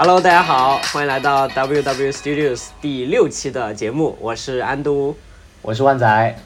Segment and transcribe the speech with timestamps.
[0.00, 5.16] Hello，大家好，欢迎来到 WW Studios 第六期的节目，我是安都，
[5.60, 6.36] 我是万仔，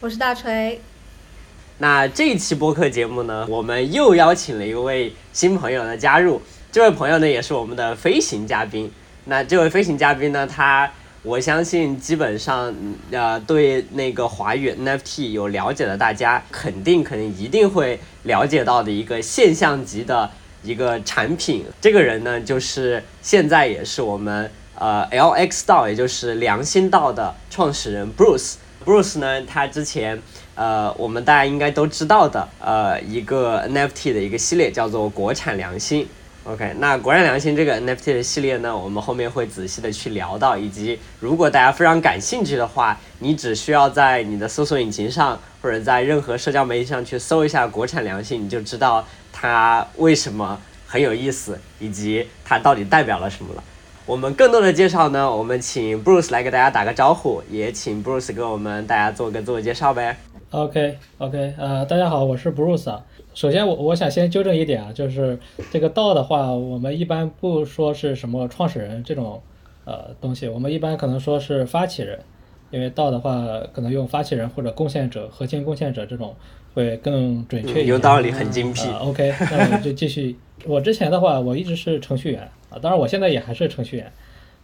[0.00, 0.80] 我是大锤。
[1.78, 6.42] 那这一期播客节目呢，我们又邀请了一位新朋友的加入，
[6.72, 8.90] 这位朋友呢也是我们的飞行嘉宾。
[9.26, 10.90] 那这位飞行嘉宾呢，他
[11.22, 12.74] 我相信基本上
[13.12, 20.28] 呃对那个华语 NFT 有了解的大家，肯定肯定一定会了解到的一个现象级的。
[20.62, 28.54] 一个产品，这个人呢，就是现在也是我们呃 L X 道，也就是良心道的创始人 Bruce。
[28.84, 30.20] Bruce 呢，他之前
[30.54, 36.08] 呃，我们大家应该都知道的呃一个 NFT 的一个系列叫做国产良心。
[36.44, 49.06] OK，那国产良心这个 NFT 的系列呢，我们后面会仔细的去聊到，以及如果大家非常感兴趣的话，你只需要在你的搜索引擎上或者在任何社交媒体上去搜一下国产良心，你就知道。
[49.40, 53.62] 它为什么很有意思，以及它到底代表了什么了？
[54.04, 60.16] 我们更多的介绍呢，我们请 Bruce 来给大家打个招呼，也请 Bruce 给我们大家做个自我介绍呗。
[60.50, 63.00] OK OK，呃，大家好，我是 Bruce。
[63.32, 65.38] 首先我我想先纠正一点啊，就是
[65.70, 69.40] 这个道的话，我们一般不说是什么创始人这种
[69.84, 72.18] 呃东西，我们一般可能说是发起人，
[72.72, 76.34] 因为道的话可能用发起人或者贡献者、核心贡献者这种。
[76.78, 78.88] 会更准确一点，有道理，很精辟。
[79.00, 80.36] OK，那我们就继续。
[80.64, 82.40] 我之前的话，我一直是程序员
[82.70, 84.12] 啊，当然我现在也还是程序员。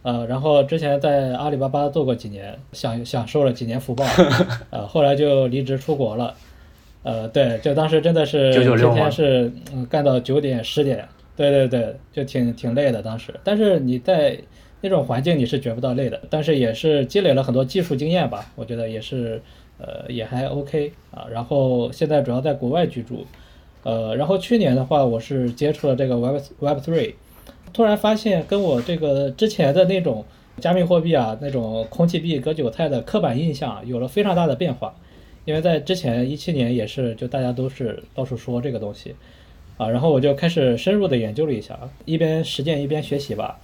[0.02, 4.04] 呃，然后之前在阿里巴巴做过几年，享享受了几年福报。
[4.70, 6.32] 呃， 后来就离职出国了。
[7.02, 9.50] 呃，对，就当时真的是天天是
[9.90, 11.04] 干到九点十点。
[11.34, 13.34] 对对对，就挺挺累的当时。
[13.42, 14.38] 但是你在
[14.80, 19.42] 那种环境你是觉不到累的，但是也是积累了很多技术经验吧，我觉得也是。
[19.78, 23.26] 呃，也还 OK 啊，然后现在主要在国外居住，
[23.82, 27.14] 呃，然后去年的话，我是接触了这个 Web Web Three，
[27.72, 30.24] 突然发现跟我这个之前的那种
[30.60, 34.94] 加密货币啊，那种空气币割韭菜的刻板印象有了非常大的变化，
[35.44, 39.16] 因为在之前一七年也是就大家都是到处说这个东西，
[39.76, 43.58] 啊，然后我就开始深入的研究了一下，一边实践一边学习吧，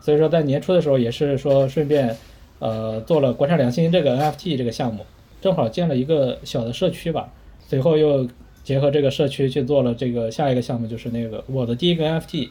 [0.00, 2.16] 所以说在年初的时候也是说顺便
[2.60, 5.04] 呃做了国产良心这个 NFT 这个项目。
[5.46, 7.28] 正好建了一个小的社区吧，
[7.68, 8.26] 随后又
[8.64, 12.48] 结合这个社区去做了这个下一个项目，就是那个我的第一个 NFT，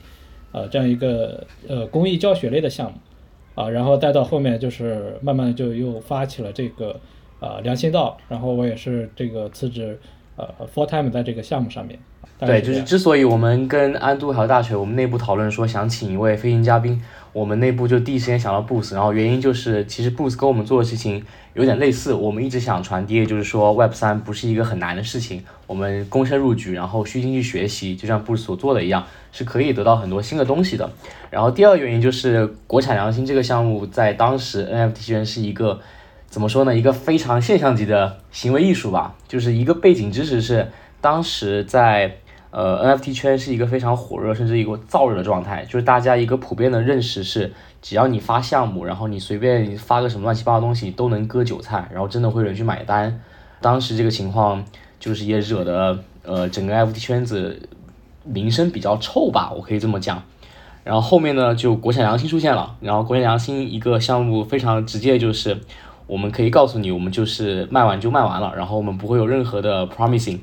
[0.54, 2.98] 呃，这样一个呃公益教学类的项目，
[3.54, 6.98] 啊，然后带到后面就是慢慢就又发起了这个
[7.42, 10.00] 呃良心道，然后我也是这个辞职
[10.38, 12.00] 呃 full time 在这个项目上面。
[12.40, 17.02] 对，就是之所以我们跟安都还有大学，我们内部讨论说想请一位飞行嘉宾，
[17.36, 21.22] 我们内部就第一时间想到 Boost，然后原因就是其实 Boost 跟我们做的事情
[21.54, 30.90] 有点类似，我们一直想传递的就是说 Web 三不是一个很难的事情，我们躬身入局，然后虚心去学习，就像 Boost 所做的一样，是可以得到很多新的东西的。
[31.30, 35.82] 然后第二个原因就是国产良心这个项目在当时 NFT 圈是一个
[36.30, 40.72] 怎么说呢，一个非常现象级的行为艺术吧，就是一个背景知识是
[41.02, 42.20] 当时在。
[42.58, 45.66] 呃，NFT 圈是一个非常火热，甚至一个燥热的状态。
[45.66, 47.52] 就是大家一个普遍的认识是，
[47.82, 53.20] 只要你发项目，然后你随便发个什么乱七八糟东西，都能割韭菜，然后真的会有人去买单。
[53.60, 54.64] 当时这个情况
[55.02, 57.68] 就是也惹得呃整个 NFT 圈子
[58.24, 60.24] 名声比较臭吧，我可以这么讲。
[60.86, 62.78] 然后后面呢，就国产良心出现了。
[62.80, 65.60] 然后国产良心一个项目非常直接，就是
[66.08, 70.40] 我们可以告诉你，我们就是卖完就卖完了，然后我们不会有任何的 promising。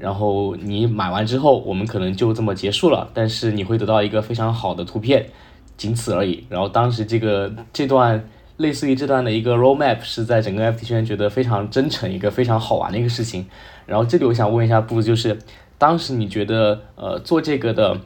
[0.00, 5.28] 然后你买完之后，我们可能就这么结束了，但是你会得到一个非常好的图片，
[5.76, 6.44] 仅此而已。
[6.48, 13.46] 然后当时这个这段类似于这段的一个 roadmap 是在整个 FT 圈觉得非常真诚，一个非常好玩的一个事情。
[13.86, 15.38] 然后这里我想问一下布，就是
[15.78, 18.00] 当时你觉得呃做这个的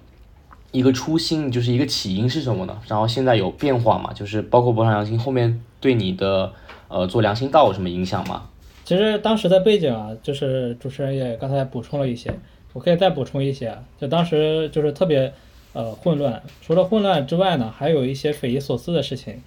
[0.71, 2.79] 一个初心，就是一个起因是什么呢？
[2.87, 4.13] 然后现在有变化吗？
[4.15, 6.53] 就是包括博上良心后面对你的
[6.89, 8.45] 呃做良心道有什么影响吗？
[8.85, 12.33] 其实当时的背景啊，就是主持人也刚才补充了一些，
[12.73, 13.77] 我可以再补充一些。
[14.01, 15.33] 就当时就是特别
[15.73, 19.41] 呃混乱，除了混乱之外呢，还有一些匪夷所思的事情。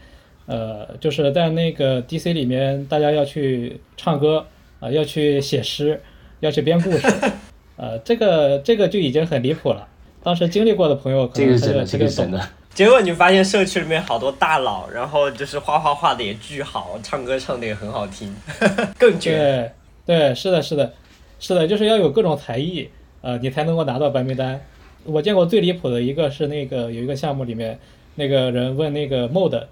[0.47, 4.45] 呃，就是在那个 DC 里面，大家要去唱歌
[4.79, 5.99] 啊，要去写诗，
[6.39, 7.07] 要去编故事，
[7.77, 9.87] 呃，这个这个就已经很离谱了。
[10.21, 12.39] 当时经历过的朋友可能这个这个懂。
[12.75, 18.35] 结果你发现社区里面好多大佬，然后就是画画画的也巨好，唱歌唱的也很好听，
[18.99, 19.71] 更绝。
[20.05, 20.93] 对对，是的，是的，
[21.39, 22.89] 是的，就是要有各种才艺，
[23.21, 24.59] 呃，你才能够拿到白名单。
[25.05, 27.79] 我见过最离谱的一个是那个有一个项目里面，
[28.15, 29.63] 那个人问那个 Mod，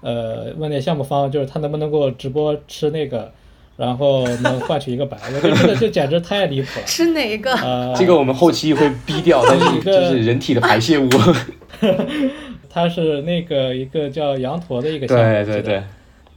[0.00, 3.32] 呃，问那项目方就是他能不能够直播吃那个，
[3.76, 5.18] 然后能换取一个白。
[5.34, 6.84] 我觉得这个就简直太离谱了。
[6.86, 7.52] 吃哪个？
[7.56, 11.08] 呃，这个我们后期会逼掉，但是 就是人体的排泄物。
[12.72, 15.82] 它是那个一个叫羊驼的一个项目，对对对，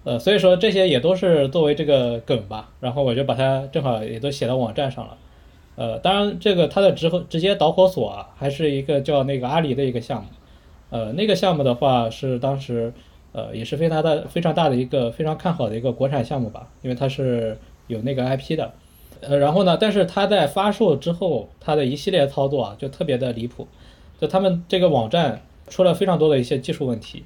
[0.04, 5.18] 呃，所以说这些也都是作为这个梗吧，然后我就把它正好也都写到网站上了。
[5.78, 10.28] 呃，当然这个它的直直接导火索啊，还是一个叫那个阿里的一个项目。
[10.90, 12.92] 呃，那个项目的话是当时
[13.31, 17.58] 呃也是非常大非常大的一个非常看好的一个国产项目吧，因为它是
[17.88, 18.74] 有那个 IP 的。
[19.22, 23.68] 呃，然后呢，但是它在发售之后，它的一系列操作啊就特别的离谱，
[24.20, 27.24] 就他们这个网站出了非常多的一些技术问题。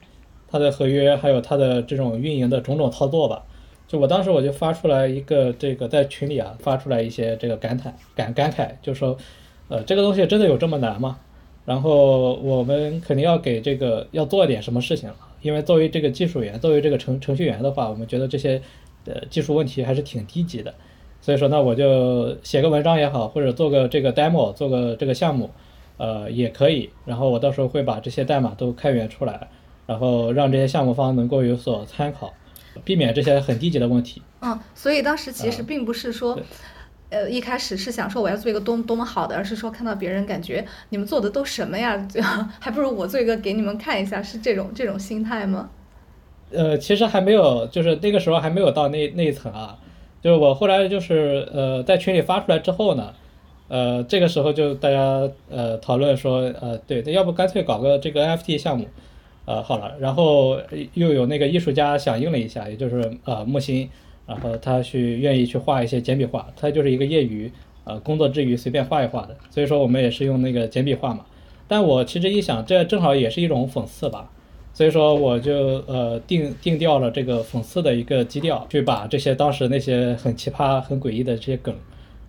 [0.52, 3.44] 它的合约还有它的这种运营的种种操作吧，
[3.88, 9.16] 就我当时我就发出来一个这个在群里啊发出来一些这个感叹感感慨，就说，
[9.68, 11.20] 呃，这个东西真的有这么难吗？
[11.66, 18.60] 然后我们肯定要给这个要做点什么事情了，因为作为这个技术员，作为这个程程序员的话，我们觉得这些
[19.06, 20.74] 呃技术问题还是挺低级的，
[21.22, 25.52] 所以说那，我就写个文章也好，或者做个这个 demo，做个这个项目，
[26.00, 29.48] 呃也可以，然后我到时候会把这些代码都开源出来。
[29.90, 32.31] 然后让这些项目方能够有所参考，
[32.84, 34.22] 避免这些很低级的问题。
[34.42, 36.40] 嗯，所以当时其实并不是说，
[37.10, 42.07] 呃，一开始是想说我要做一个多么多么好的，而是说看到别人感觉你们做的都什么呀，
[42.60, 45.72] 还不如我做一个给你们看一下，是这种这种心态吗？
[46.52, 49.75] 呃，其实还没有，就是那个时候还没有到那那一层啊。
[50.22, 53.12] 就是我后来就是呃在群里发出来之后呢，
[53.69, 58.86] 呃这个时候就大家呃讨论说，呃对，要不干脆搞个这个 NFT 项目。
[59.45, 60.60] 呃，好了，然后
[60.94, 63.89] 又有那个艺术家响应了一下，也就是呃木心，
[64.27, 67.51] 然后他去愿意去画一些简笔画，他就是一个业余，
[67.83, 71.25] 呃工作之余随便画一画的，所以说我们也是用那个简笔画嘛。
[71.68, 74.30] 但我其实一想，这正好也是一种讽刺吧，
[74.71, 81.74] 所以说我就呃定定调了这个讽刺的一个基调，去把这些当时那些很奇葩、很诡异的这些梗，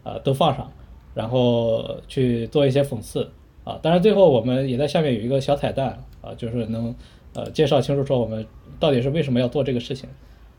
[0.04, 0.72] 呃都放上，
[1.14, 3.30] 然后去做一些讽刺
[3.64, 3.78] 啊。
[3.82, 6.02] 当然最后我们也在下面有一个小彩蛋。
[6.22, 6.94] 啊，就是能，
[7.32, 8.46] 呃，介绍清楚说我们
[8.78, 10.06] 到底是为什么要做这个事情，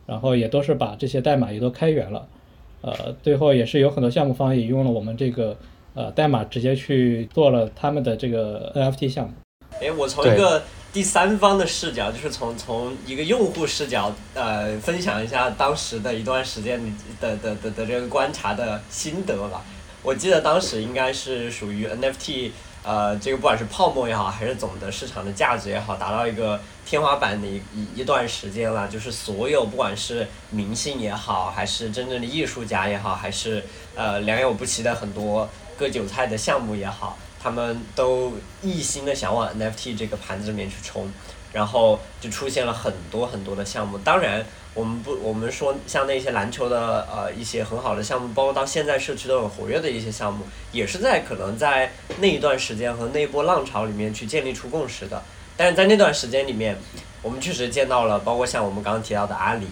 [0.07, 2.27] 然后也都是把这些代码也都开源了，
[2.81, 5.55] 呃，最后也是有很多项目方也用了我们这个
[5.93, 9.33] 呃代码直接去做了他们的这个 NFT 项目。
[9.79, 16.81] 哎，我从一个第三方的视角，就是从从一个用户视角，呃，分享一下当时的一段时间
[17.19, 19.63] 的的的的这个观察的心得吧。
[20.03, 22.51] 我记得当时应该是属于 NFT。
[22.83, 28.87] 呃，这个不管是泡沫也好，还是总的市场的价值也好，达到一个天花板的一一一段时间了。
[28.87, 33.63] 就是所有不管是明星也好，还是真正的艺术家也好，还是
[33.93, 38.33] 呃良莠不齐的很多割韭菜的项目也好，他们都
[38.63, 41.07] 一心的想往 NFT 这个盘子里面去冲，
[41.53, 43.99] 然后就出现了很多很多的项目。
[43.99, 44.43] 当然。
[44.73, 55.21] 我们不，我们说像那些篮球的呃一些很好的项目，包括到现在社区都很活跃的一些项目，也是在可能在那一段时间和那波浪潮里面去建立出共识的。
[55.57, 56.77] 但是在那段时间里面，
[57.21, 59.67] 我们确实见到了，包括像我们刚刚提到的阿里，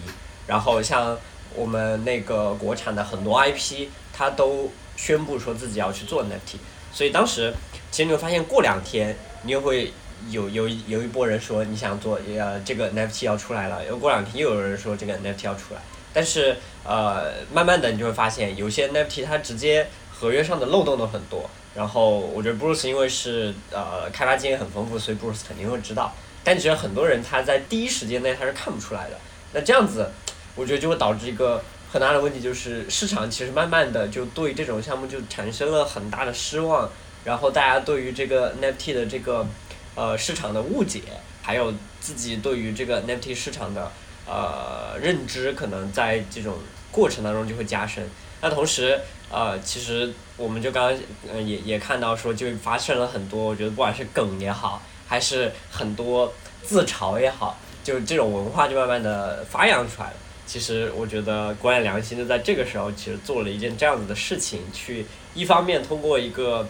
[0.46, 1.18] 然后像
[1.56, 6.58] 我们那个国产的很多 IP，它都宣布说自己要去做 NFT。
[6.92, 7.54] 所以当时
[7.90, 9.94] 其实你会发现，过两天你又会。
[10.30, 15.82] 有有有一波人说你想做呃这个 NFT 要出来了，又过两天又有人说这个 NFT 要出来，
[16.14, 29.18] 但是呃慢慢的你就会发现有些 NFT 它直接合约上的漏洞都很多，然后我觉得 Bruce 因为是呃开发经验很丰富，所以 Bruce 肯定会知道，但其实很多人他在第一时间内他是看不出来的，
[29.54, 30.12] 那这样子
[30.56, 36.90] 我觉得就会导致一个很大的问题，就是市场其实慢慢的就对这种项目就产生了很大的失望，
[37.24, 39.48] 然后大家对于这个 NFT 的这个。
[39.96, 41.02] 呃，市场的误解，
[41.42, 43.92] 还有自己对于这个 NFT 市场的
[44.26, 46.56] 呃认知，可能在这种
[46.92, 48.08] 过程当中就会加深。
[48.42, 48.98] 那同时，
[49.30, 56.32] 呃，其实我们就刚刚呃也也看到说，就发生了很多，我觉得不管是梗也好，还是很多
[56.64, 60.16] 自嘲也好，就这种文化就慢慢的发扬出来了。
[60.46, 66.66] 其实我觉得关爱良心就在这个时候，其实做了一件这样子的事情，去一方面通过一个。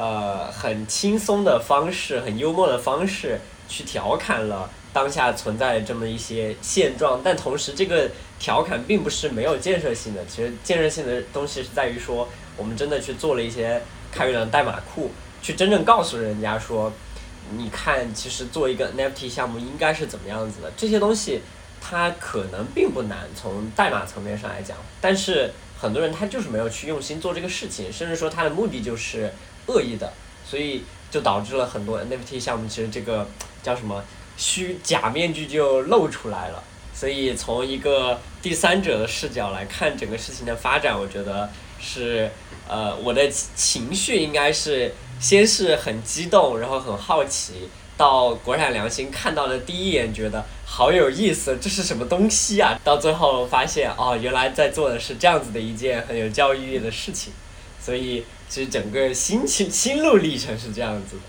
[0.00, 3.38] 呃，很轻松的方式，很幽默的方式
[3.68, 10.24] 去调侃了当下存在这么一些现状，但同时这个调侃并不是没有建设性的。
[10.24, 12.26] 其实建设性的东西是在于说，
[12.56, 15.10] 我们真的去做了一些开源的代码库，
[15.42, 16.90] 去真正告诉人家说，
[17.54, 20.72] 你看，其实做一个 NFT 项目应该是怎么样子的。
[20.78, 21.42] 这些东西
[21.78, 29.30] 它可能并不难，从代码层面上来讲，但是很多人他就是没有去用心做这个事情，甚至说他的目的就是。
[29.70, 30.12] 恶意的，
[30.44, 33.28] 所以就导致了很多 NFT 项目，其实这个
[33.62, 34.02] 叫什么
[34.36, 36.62] 虚假面具就露出来了。
[36.92, 41.48] 所以从一个第三者的视角来看整个事情的发展，我觉得
[41.78, 42.30] 是
[42.68, 52.78] 呃我的情绪应该是先是很激动，然后很好奇，到国产良心看到的第一眼觉得好有意思，这是什么东西啊？
[52.84, 57.32] 到最后发现哦，原来在做的是这样子的一件很有教育意义的事情，
[57.80, 61.22] 所以其实整个心情心路历程是这样子的。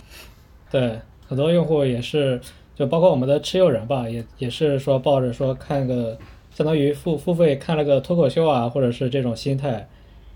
[0.69, 2.41] 对，很多用户也是，
[2.75, 6.17] 就包括我们的持有人吧，也也是说抱着说看个
[6.53, 9.87] 相当于付付费看了个脱口秀啊，或者是这种心态，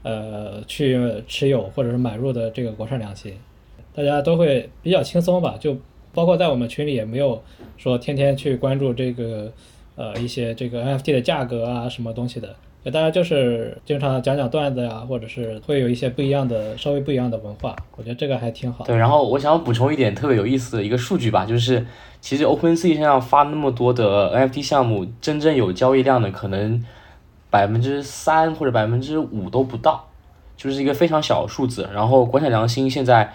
[0.04, 3.38] 呃，去持有或者是买入的这个国产良心，
[3.94, 5.76] 大家都会比较轻松吧，就。
[6.14, 7.44] 包括在我们群里也没有
[7.76, 9.52] 说天天去关注这个
[9.98, 12.56] 呃一些这个 NFT 的价格啊什么东西的，
[12.92, 18.86] 大家就是经常讲讲段子呀，或者是会有一些不一样的稍微不一样的文化，我觉得这个还挺好。
[18.86, 21.86] 对，然后我想要补充一点特别有意思的一个数据吧，就是
[22.22, 26.84] 其实 OpenSea 身上发那么多的 NFT 项目，真正有交易量的可能
[27.50, 30.08] 百分之三或者百分之五都不到，
[30.56, 31.90] 就是一个非常小的数字。
[31.94, 33.34] 然后国产良心现在。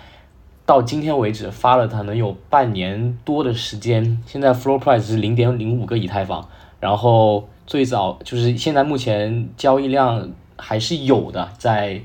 [0.66, 6.48] 到今天为止发了它能有半年多的时间，现在 floor price 是零点零五个以太坊，
[6.80, 12.00] 然后最早就是现在目前交易量还是有的，在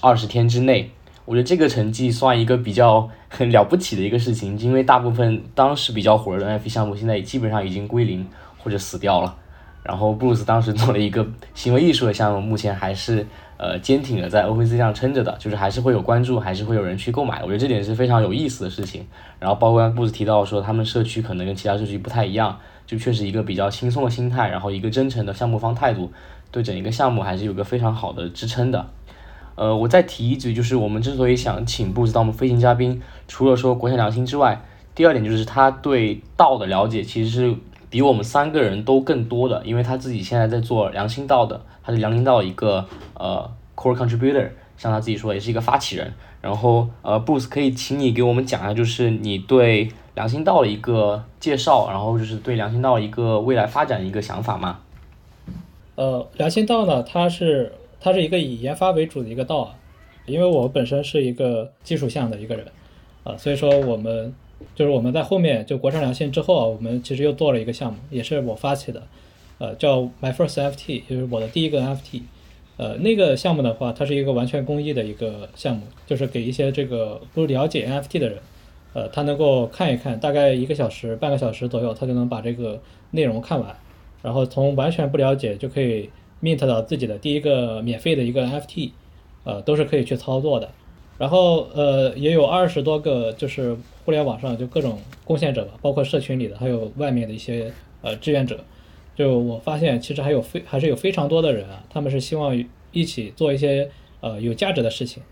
[0.00, 0.90] 二十天之内，
[1.24, 8.26] 我觉得这个成绩算一个比较很了不起的一个事情，因为大部分当时比较火热的 NFT 项目现在基本上已经归零
[8.58, 9.36] 或者死掉了，
[9.82, 13.26] 然后布鲁斯当时做了一个行为艺术的项目，目前还是。
[13.58, 17.40] 呃，坚挺的在 OpenSea 上撑着的，就是还是会有关注，还是会有人去购买。
[17.40, 19.06] 我觉得这点是非常有意思的事情。
[19.38, 26.12] 然后包括布斯提到说，他们社区可能跟其他社区不太一样，就确实一个比较轻松的心态，然后一个真诚的项目方态度，
[26.50, 28.86] 对整一个项目还是有个非常好的支撑的。
[29.56, 34.62] 呃，我再提一句，就是我们之所以想请布子当我们飞行嘉宾，除了说国产良心之外，
[34.94, 37.56] 第二点就是他对道的了解其实是
[37.88, 41.60] 比我们三个人都更多的，因为他自己现在在做良心道的。
[41.82, 46.12] 他是良心道一个呃 core contributor，像他自己说也是一个发起人。
[46.42, 54.80] 然后呃，Bruce 可以请你给我们讲一下，就是你对良心道的一个介绍，然后就是对良心道一个未来发展一个想法吗？
[55.94, 59.74] 呃，良心道呢，它是它是一个以研发为主的一个道啊。
[60.24, 62.66] 因为我本身是一个技术项的一个人
[63.22, 64.34] 啊，所以说我们
[64.74, 69.02] 就是我们在后面就国产良心之后啊，我们其实又做了一个项目，也是我发起的。
[69.58, 72.22] 呃，叫 My First FT，就是我的第一个 NFT。
[72.76, 78.38] 呃，那个项目的话，它是一个完全公益的一个项目，就是给一些这个不了解 NFT 的人，
[78.96, 83.76] 呃，他能够看一看，大概一个小时、半个小时左右，他就能把这个内容看完，
[84.22, 86.08] 然后从完全不了解就可以
[86.42, 88.92] mint 到自己的第一个免费的一个 NFT，
[89.44, 90.70] 呃，都是可以去操作的。
[91.18, 93.76] 然后呃，也有二十多个就是
[94.06, 98.60] 互联网上就各种贡献者吧，包括社群里的，还有外面的一些呃志愿者。
[99.14, 103.90] 就我发现，其实还有非还是有非常多的人啊，他们是希望一起做一些
[104.22, 105.22] 呃有价值的事情。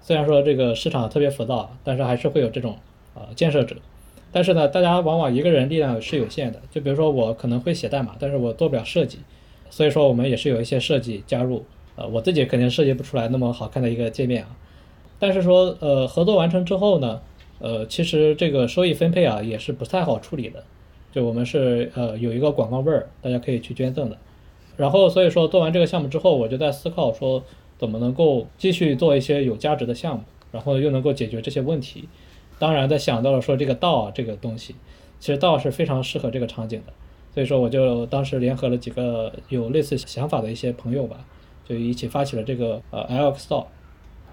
[0.00, 2.78] 虽然说这个市场特别浮躁，但是还是会有这种
[3.14, 3.76] 呃建设者。
[4.32, 6.60] 但是呢，大家往往一个人力量是有限的。
[6.70, 9.18] 就比如说我可能会写代码，但是我做不了设计，
[9.70, 11.64] 所以说我们也是有一些设计加入。
[11.96, 14.56] 呃，我自己肯定设计不出来那么好看的一个界面啊。
[15.18, 17.20] 但是说呃合作完成之后呢，
[17.58, 20.62] 呃其实这个收益分配啊也是不太好处理的。
[21.12, 24.16] 就我们是呃有一个广告位儿，大家可以去捐赠的。
[24.76, 27.42] 然后所以说做完这个项目之后，我就在思考说
[27.76, 32.08] 怎么能够继续做一些有价值的项目，然后又能够解决这些问题。
[32.60, 34.76] 当然在想到了说这个道啊这个东西，
[35.18, 36.92] 其实道是非常适合这个场景的。
[37.34, 41.24] 所以说我就当时联合了几个有类似想法的一些朋友吧，
[41.68, 43.66] 就一起发起了这个呃 LX 道。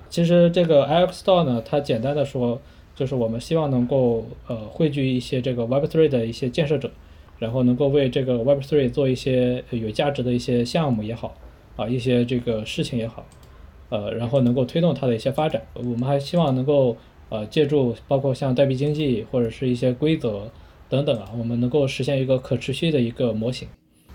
[0.10, 2.62] 其实这个 LX 道呢，它简单的说。
[2.98, 6.89] 就是我们希望能够呃汇聚一些这个 Web3 的一些建设者，
[7.38, 11.36] 然后能够为这个 Web3 做一些有价值的一些项目也好，
[11.75, 13.24] 啊一些这个事情也好，
[13.89, 15.62] 呃然后能够推动它的一些发展。
[15.75, 16.98] 我们还希望能够
[17.29, 20.51] 呃借助包括像代币经济或者是一些规则
[20.89, 23.67] 等等啊，我们能够实现一个可持续的一个模型。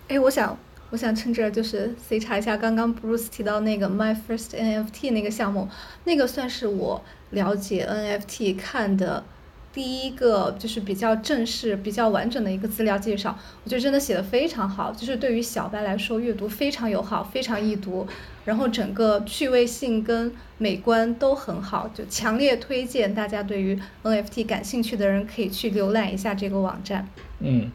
[0.08, 0.58] 哎，我想
[0.90, 5.68] 我想趁这就是 C 查一下刚刚 Bruce 提到那个 My First NFT 那个项目，
[6.04, 7.02] 那个算是我。
[7.32, 9.24] 了解 NFT 看的
[9.72, 18.06] 第一个就是比较正式、比较完整的一个资料介绍，我觉得真的写的非常好，就是对于小白来说阅读非常友好、非常易读，
[18.44, 27.08] 然后整个趣味性跟美观都很好，就强烈推荐大家对于 NFT 感兴趣的人可以去浏览一下这个网站。
[27.40, 27.72] 嗯，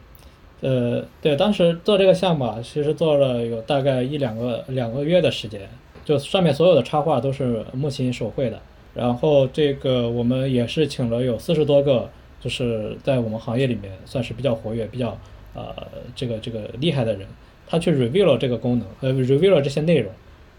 [0.60, 5.68] 呃，对，当时做这个项目啊，其实做了有大概一两个两个月的时间，
[6.04, 8.62] 就上面所有的插画都是木琴手绘的。
[8.98, 15.16] 然后这个我们也是请了有四十多个，就是在我们行业里面算是比较活跃、比较
[15.54, 15.72] 呃
[16.16, 17.28] 这个这个厉害的人，
[17.68, 20.10] 他去 review 了这个功能，呃 review 了这些内容，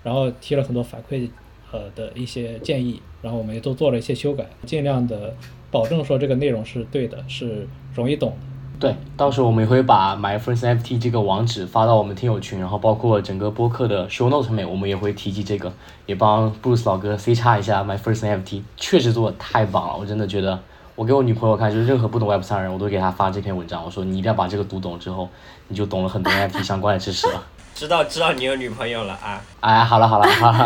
[0.04, 1.30] 然后提了很多反馈
[1.74, 5.36] 呃的一些建议，然后我们也都做了一些修改，尽量的
[5.70, 8.49] 保证说这个内容是对的，是容易懂的。
[8.80, 15.70] 对，到时候我们也会把 My First NFT 这个网址发到我们听友群，然后包括整个播客的 show note 上面，我们也会提及这个，
[16.06, 20.58] 也帮 Bruce 老哥 C 叉一下 My First NFT，确实做的太棒了，我真的觉得，
[20.96, 25.28] 我给我女朋友看，就是任何不懂 Web 三人，我都给她发这篇文章，我说你一定要把这个读懂之后，
[25.68, 27.44] 你就懂了很多 NFT 相关的知识了。
[27.76, 29.42] 知道知道你有女朋友了啊！
[29.60, 30.64] 哎，好了好了，哈哈，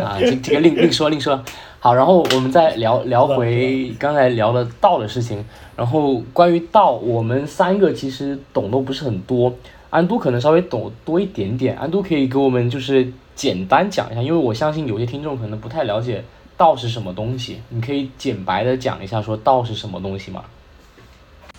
[0.00, 1.40] 啊，这这个另另说另说。
[1.78, 5.44] 好，然后我们再聊聊回刚才聊的道的事情。
[5.76, 9.52] 然后关于道，我们三个其实懂都不是很多，
[9.90, 11.76] 安都可能稍微懂多一点点。
[11.76, 16.22] 安都可以给我们就是简单讲一下，因为我相信有些听众可能不太了解
[16.56, 20.44] 道是什么东西，你可以简白的讲一下说道是什么东西吗？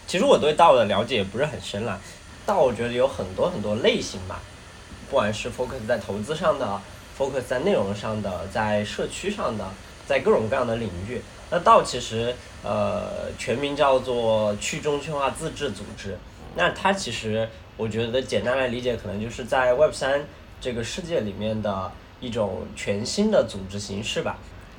[0.07, 1.99] 其实我对道的了解也不是很深了，
[2.45, 4.39] 道我觉得有很多很多类型吧。
[5.09, 6.81] 不管是 focus 在投资上的
[7.17, 9.65] ，focus 在内容上的，在社区上的，
[10.07, 16.17] 在各种各样的领域，那道其实呃全名叫做去中心化自治组织。
[16.55, 20.25] 那它其实我觉得简单来理解，可能就是在 Web 三
[20.59, 24.37] 这个世界里面的一种全新的组织形式吧。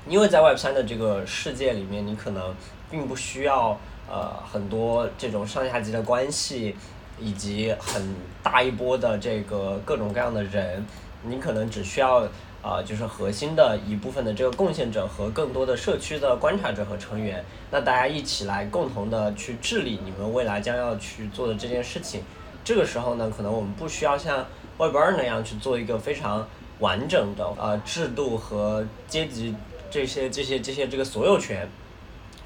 [0.09, 2.55] 因为在 Web 三的这个世界里面，你可能
[2.90, 3.78] 并不需要
[4.11, 6.75] 呃很多这种上下级的关系。
[7.19, 10.85] 以及很大一波的这个各种各样的人，
[11.23, 12.28] 你可能只需要
[12.66, 22.23] 啊，就是核心的一部分的这个贡献者和更多的社区的观察者和成员，那大家一起来共同的去治理你们未来将要去做的这件事情。
[22.64, 24.44] 这个时候呢，可能我们不需要像
[24.78, 26.44] Web 二那样去做一个非常
[26.80, 29.54] 完整的呃制度和阶级
[29.88, 31.68] 这些这些这些这个所有权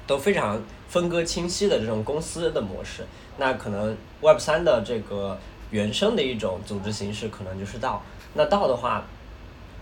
[0.05, 3.03] 都非常分割清晰的这种公司的模式。
[3.37, 5.39] 那可能 Web 三的这个
[5.71, 8.03] 原生的一种组织形式，可能就是道。
[8.35, 9.03] 那道的话，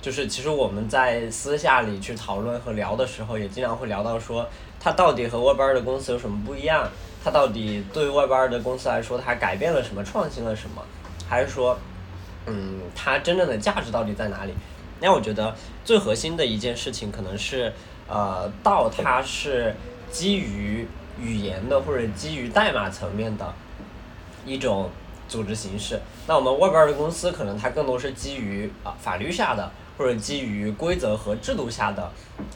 [0.01, 4.48] 就是其实我们在私下里去讨论和聊的时候，也经常会聊到说，
[4.79, 6.89] 它到底和 Web 二的公司有什么不一样？
[7.23, 10.82] 它到底对于 Web 二的公司来说，它改变了什么，创新了什么？
[11.28, 11.78] 还是说，
[12.45, 14.54] 嗯，它真正的价值到底在哪里？
[15.00, 17.73] 那我觉得最核心的一件事情，可能是，
[18.08, 19.76] 呃，道它是
[20.12, 20.88] 基于。
[21.21, 23.54] 语言的或者基于代码层面的
[24.45, 24.89] 一种
[25.28, 32.09] 组织形式，那我们 Web 二的公司可能它更多是基于啊法律下的或者基于规则和制度下的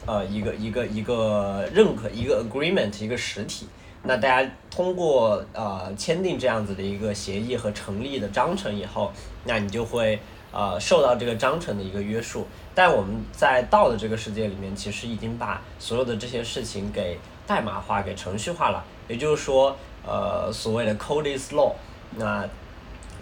[0.06, 3.68] 呃一个一个一个认可一个 agreement 一个实体，
[4.02, 9.12] 那大家通过呃签订这样子的一个协议和成立的章程以后，
[9.44, 10.18] 那你就会
[10.52, 12.46] 呃受到这个章程的一个约束。
[12.74, 17.18] 但我们在道的这个世界里面，其实已经把所有的这些事情给。
[17.46, 21.74] 代码化给程序化了，也就是说，呃，所谓的 code is law，
[22.16, 22.42] 那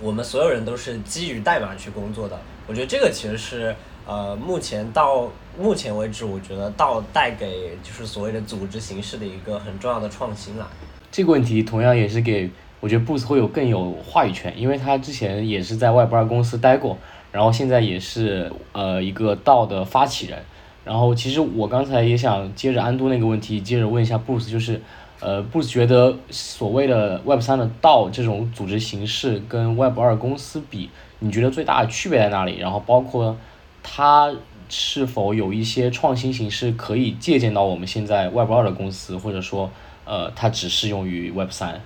[0.01, 2.39] 我们所有人都是基于代码去工作的。
[2.69, 3.75] 我觉得这个其实是
[4.07, 10.69] 呃，目前到目前为止，我觉得到带给就是所谓的组织形式的一个很重要的创新了。
[11.11, 16.99] 这个问题同样也是给我觉得 Boost 会有更有话语权，因为他之前也是在外部二公司待过，
[17.31, 20.39] 然后现在也是呃一个道的发起人。
[20.85, 24.83] 然后其实我刚才也想接着安都那个问题，接着问一下 Bruce，就是，
[25.21, 32.59] 呃，Bruce 觉得所谓的 Web 三的道这种组织形式跟 Web 二公司比，你觉得最大的区别在哪里？
[32.59, 33.37] 然后包括
[33.83, 34.35] 它
[34.69, 39.71] 是否有一些创新形式可以借鉴到我们现在 Web 二的公司，或者说，
[40.05, 41.81] 呃，它只适用于 Web 三？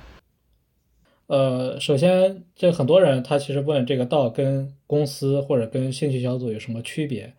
[1.27, 7.33] 呃，首先，这很多人他其实问这个道跟公司或者跟兴趣小组有什么区别？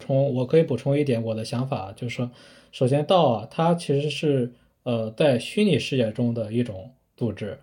[0.00, 2.30] 充我可以补充一点我的想法，就是说，
[2.72, 7.58] 首先道啊，它其实是呃在虚拟世界中的一种组织，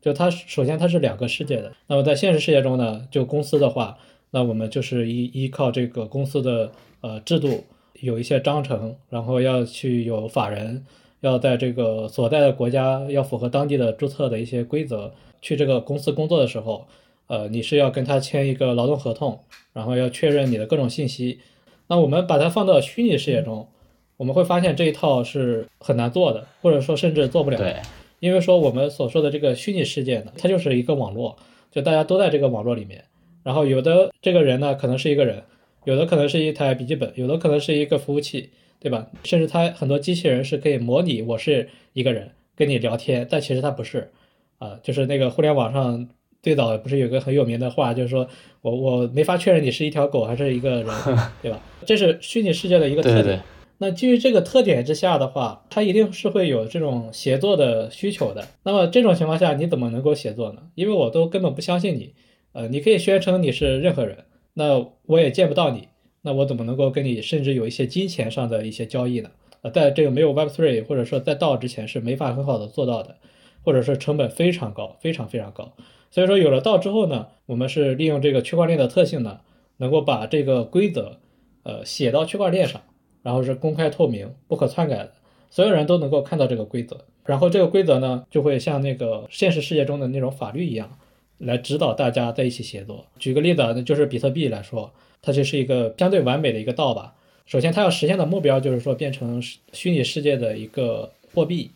[0.00, 1.72] 就它首先它是两个世界的。
[1.86, 3.98] 那么在现实世界中呢，就公司的话，
[4.34, 7.62] 那我们就是依依靠这个公司的呃制度，
[8.00, 10.84] 有一些章程，然后要去有法人，
[11.20, 16.84] 要在这个所在的国家要符合当地的注册的一些规则，去这个公司工作的时候，
[17.28, 19.38] 呃，你是要跟他签一个劳动合同，
[19.72, 21.38] 然后要确认你的各种信息。
[21.86, 23.68] 那我们把它放到虚拟世界中，
[24.16, 27.56] 我们会发现这一套是很难做的，或者说甚至做不了。
[27.56, 27.76] 对，
[28.18, 31.36] 因为说我们所说的这个虚拟世界呢，它就是一个网络，
[31.70, 33.04] 就大家都在这个网络里面。
[33.44, 35.44] 然后有的这个人呢，可能是一个人，
[35.84, 39.06] 有的可能是一台笔记本，有的可能是一个服务器，对吧？
[39.22, 44.10] 甚至它很多机器人是可以模拟我是一个人跟你聊天，但其实它不是，
[44.58, 46.08] 啊，就是那个互联网上。
[46.42, 48.28] 最早不是有个很有名的话，就是说
[48.60, 50.86] 我我没法确认你是一条狗还是一个人，
[51.40, 51.58] 对吧？
[51.86, 53.40] 这是虚拟世界的一个特点。
[53.78, 58.46] 那基于这个特点之下的话，它一定是会有这种协作的需求的。
[58.62, 60.60] 那么这种情况下，你怎么能够协作呢？
[60.74, 62.12] 因为我都根本不相信你，
[62.54, 65.88] 呃，你可以宣称你是任何人，那我也见不到你，
[66.22, 69.30] 那我怎么能够跟你甚至有一些金钱上的一些交易呢？
[69.62, 73.16] 呃，在这个没有 Web3 或者说在道之前是没法很好的做到的，
[73.62, 75.74] 或者是成本非常高，非常非常高。
[76.10, 79.40] 所以说有了道之后呢，我们是利用这个区块链的特性呢，
[79.78, 81.18] 能够把这个规则，
[81.64, 82.80] 呃，写到区块链上，
[83.22, 85.12] 然后是公开透明、不可篡改的，
[85.50, 87.04] 所有人都能够看到这个规则。
[87.24, 90.98] 然后这个规则呢，就会像那个现实世界中的那种法律一样，
[91.44, 93.06] 来指导大家在一起协作。
[93.18, 97.14] 举个例子，那就是比特币来说，它就是一个相对完美的一个道吧。
[97.46, 101.70] 首先，它要实现的目标就是说变成虚拟世界的一个货币。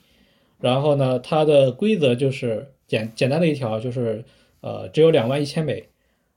[0.61, 4.24] 然后呢，它的规则就是简简单的一条，就是
[4.61, 5.85] 呃只有两万一千美。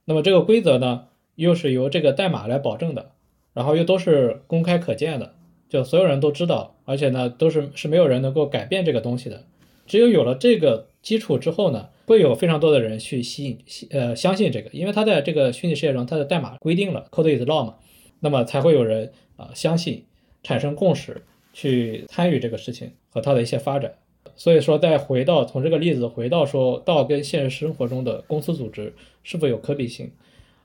[0.06, 3.12] 那么这个规则呢，又是由这个代码来保证的，
[3.54, 5.34] 然后又都是公开可见的，
[5.70, 9.46] 就所有人都知道，而且呢都是是没有人能够改变这个东西的。
[9.88, 13.58] 只有有了这个基础之后呢，会有非常多的人去吸引
[13.89, 17.76] 呃相信这个，因为它在这个虚拟世界中，它的代码规定了 code is law 嘛，
[18.19, 20.04] 那么才会有人啊相信，
[20.43, 23.93] 产生共识，去参与这个事情和它的一些发展。
[24.36, 28.93] 所以说，再回到从这个例子回到说，道跟现实生活中的公司组织
[29.24, 30.12] 是否有可比性，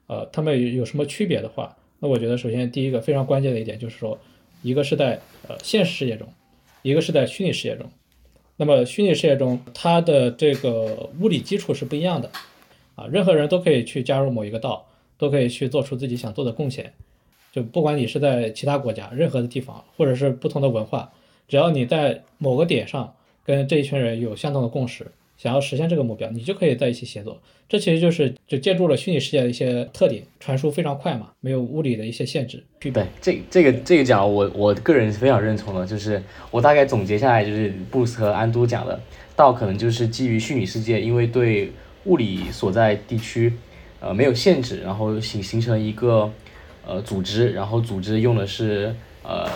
[0.08, 4.18] 呃，他们有什么区别的话，那我觉得首先第一个非常关键的一点就是说，
[4.62, 6.26] 一个是在呃现实世界中，
[6.82, 7.88] 一个是在虚拟世界中。
[8.56, 12.30] 那么虚拟世界中，它的这个物理基础是不一样的，
[12.94, 14.86] 啊，任何人都可以去加入某一个道，
[15.18, 16.92] 都可以去做出自己想做的贡献，
[17.52, 21.12] 就不管你是在其他国家任何的地方，或者是不同的文化，
[21.48, 23.12] 只要你在某个点上。
[23.44, 27.40] 跟这一群人有相同的共识，想要实现这个目标，你就可以在一起协作。
[27.68, 32.62] 这其实就是就借助了虚拟世界的一些特点，传输非常快嘛，没有物理的一些限制。
[32.78, 35.84] 对，这这个这个讲，我我个人是非常认同的。
[35.84, 39.00] 就是我大概总结下来，就是布鲁斯和安都讲的，
[39.34, 41.72] 道可能就是基于虚拟世界，因为对
[42.04, 43.52] 物理所在地区，
[43.98, 46.32] 呃，没有限制，然后形形成一个
[46.86, 48.94] 呃组织，然后组织用的是
[49.24, 49.50] 呃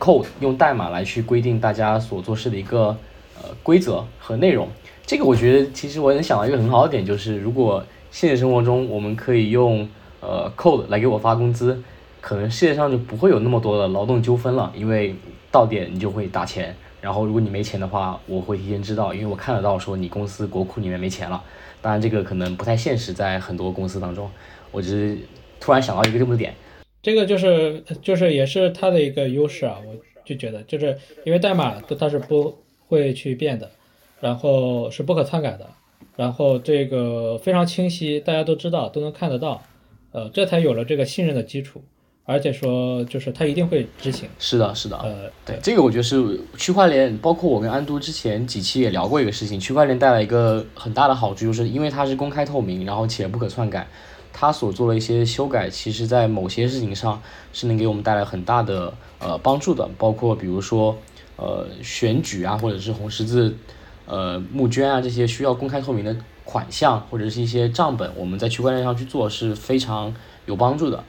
[0.00, 2.98] code，用代码来去规定大家所做事的一个。
[3.40, 4.68] 呃，规则和内容，
[5.08, 9.88] 这个我觉得其实我能想到一个很好的点，就是如果现实生活中我们可以用
[10.20, 11.82] 呃 code 来给我发工资，
[12.20, 15.14] 可能世界上就不会有那么多的劳动纠纷了，因为
[15.50, 21.42] 到点你就会打钱，然后如果你没钱的话，我会提前知道，因为我看得到说你公司国库里面没钱了。
[21.80, 24.30] 当然这个可能不太现实，在很多公司当中，
[24.70, 25.18] 我只是
[25.58, 26.52] 突然想到一个这么点，
[27.00, 30.94] 这个就是就是也是它的一个优势啊，我就觉得就是
[31.24, 32.54] 因为代码它是不。
[32.90, 33.70] 会去变的，
[34.20, 35.66] 然后是不可篡改的，
[36.16, 39.62] 然后这个非常清晰，大家都知道，都能看得到，
[40.10, 41.80] 呃，这才有了这个信任的基础，
[42.24, 44.28] 而且说就是他一定会执行。
[44.38, 53.86] 是的，是的，呃，对，这个我觉得是区块链，包括我跟安都之前几期也聊过一个事情，区块链带来一个很大的好处，就是因为它是公开透明，然后且不可篡改，
[54.32, 60.96] 它所做的一些修改，其实在某些事情上是能给我们带来很大的呃帮助的，包括比如说。
[61.40, 63.56] 呃，选举啊，或者是红十字，
[64.08, 70.14] 呃，募捐啊，这些需要公开透明的款项或者是一些账本，我们在区块链上去做是非常
[70.46, 71.04] 有帮助的。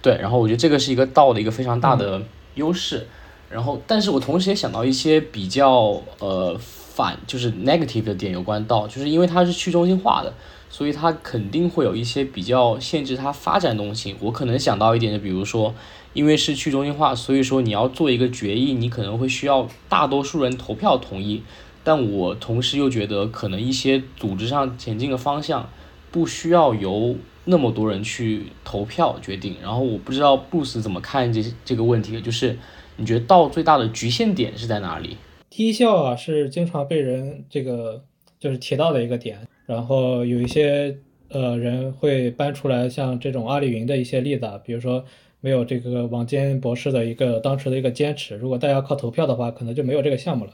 [0.00, 2.22] 对，然后我觉得这个是一个道的一个非常大的
[2.54, 3.08] 优势。
[3.50, 10.32] 然后，但是我同时也想到一些比较呃反，就是 negative 的点有关道，就是因为它是去中心化的，
[10.70, 14.14] 所以它肯定会有一些比较限制它发展东西。
[14.20, 15.74] 我可能想到一点，就比如说。
[16.14, 21.42] 因为是去中心化，所以说你要做一个决议，你可能会需要大多数人投票同意。
[21.84, 25.70] 但我同时又觉得，可能一些组织上前进的方向，
[26.10, 29.54] 不需要由那么多人去投票决定。
[29.62, 32.58] 然后我不知道布斯怎么看这这个问题，就是
[32.96, 35.18] 你觉得道最大的局限点是在哪里？
[35.50, 38.02] 低效啊，是经常被人这个
[38.40, 39.46] 就是提到的一个点。
[39.66, 40.96] 然后有一些
[41.28, 45.04] 呃人会搬出来像这种阿里云的一些例子，啊，比如说。
[45.40, 50.52] 没有这个王坚博士的一个当时的一个坚持，如果大家靠投票的话，可能就没有这个项目了。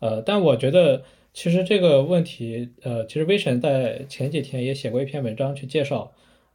[0.00, 6.12] 呃，但我觉得其实这个问题，呃，其实威神在前几天也写过一篇文章去介绍，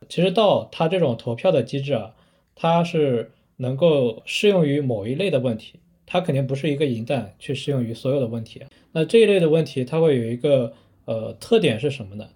[0.07, 2.13] 其实到他这种投票的机制啊，
[2.55, 8.61] 它是能够适用于某一类的问题，它肯定不是一个银弹去适用于所有的问题。
[8.91, 10.73] 那这一类的问题，它会有一个
[11.05, 12.27] 呃特点是什么呢？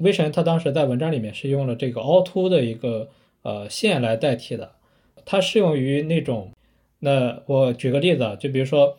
[0.00, 3.08] 威神他当时在文章里面是用了这个凹凸的一个
[3.42, 4.72] 呃线来代替的。
[5.24, 6.50] 它适用于那种，
[6.98, 8.98] 那我举个例子啊，就比如说，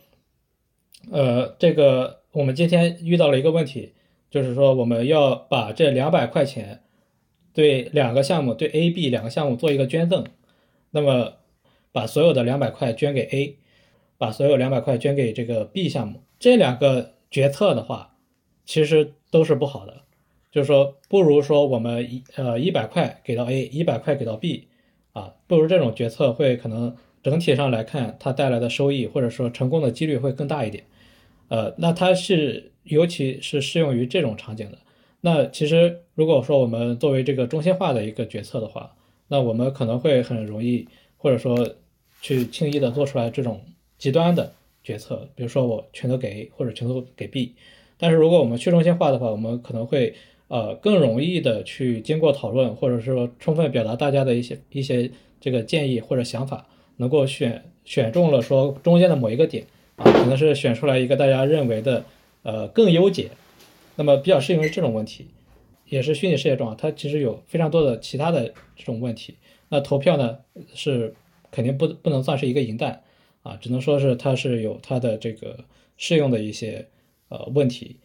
[1.12, 3.94] 呃，这个我们今天遇到了一个问题，
[4.30, 6.84] 就是说我们要把这两百块钱
[7.54, 10.26] 对两个项目，对 A、B 两个项目做一个捐赠，
[10.92, 11.34] 那么
[11.92, 13.58] 把所有的两百块捐给 A，
[14.18, 18.18] 把所有两百块捐给这个 B 项目，这两个决策的话，
[18.66, 20.02] 其实都是不好的，
[20.52, 24.68] 就是说不如说我们一呃一百块给到 A，一百块给到 B。
[25.16, 26.94] 啊，不如这种决策会可能
[27.26, 30.84] 整体上来看，它带来的收益或者说成功的几率会更大一点。
[31.48, 34.78] 呃，那它是尤其是适用于这种场景的。
[35.22, 38.96] 那其实如果说我们作为这个中心化的一个决策的话，
[39.28, 41.68] 那我们可能会很容易或者说
[42.22, 43.60] 去轻易的做出来这种
[43.98, 47.56] 极端的决策，比如说我全都给 A 或者全都给 B。
[47.98, 50.14] 但是如果我们去中心化的话，我们可能会
[50.48, 55.10] 呃更容易的去经过讨论，或者说充分表达大家的一些一些
[55.42, 56.68] 这个建议或者想法。
[56.98, 62.04] 能够选选中了说中间的某一个点啊，可能是选出来一个大家认为的
[62.44, 63.30] 呃更优解，
[63.96, 65.28] 那么比较适用于这种问题，
[65.88, 69.36] 也是虚拟世界中啊，它其实有非常多的其他的这种问题。
[69.70, 70.38] 那投票呢
[70.74, 71.14] 是
[71.52, 73.02] 肯定不不能算是一个银弹
[73.44, 75.58] 啊，只能说是它是有它的这个
[75.98, 76.88] 适用的一些
[77.30, 77.98] 呃问题。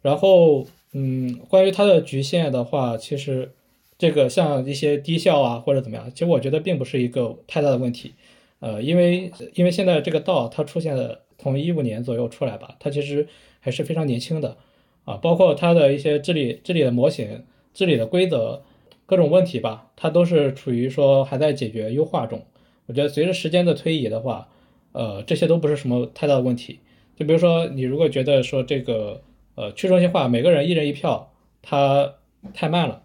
[0.00, 3.52] 然后嗯，关于它的局限的话，其实。
[3.98, 8.14] 这个像一些低效啊或者怎么样，其实我觉得并不是一个太大的问题，
[8.62, 13.26] 呃，因为因为现在这个道它出现的从一五年左右出来吧，它其实
[13.58, 14.56] 还是非常年轻的，
[15.04, 17.44] 啊，包括它的一些治理治理的模型、
[17.74, 18.62] 治理的规则、
[19.04, 22.40] 各种问题吧，它都是处于说还在解决优化中。
[22.86, 24.48] 我觉得随着时间的推移的话，
[24.92, 26.78] 呃，这些都不是什么太大的问题。
[27.16, 29.20] 就比如说你如果觉得说这个
[29.56, 32.14] 呃去中心化，每个人一人一票，它
[32.54, 33.02] 太慢了。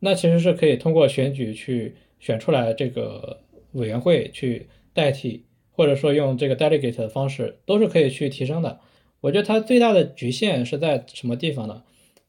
[0.00, 3.38] 那其实是可以通过选举去选出来这个
[3.72, 8.80] 委员会去代替，或者说用这个 delegate 的方式，都是可以去提升的。
[9.20, 11.82] 我觉得它最大的局限是在什么地方呢？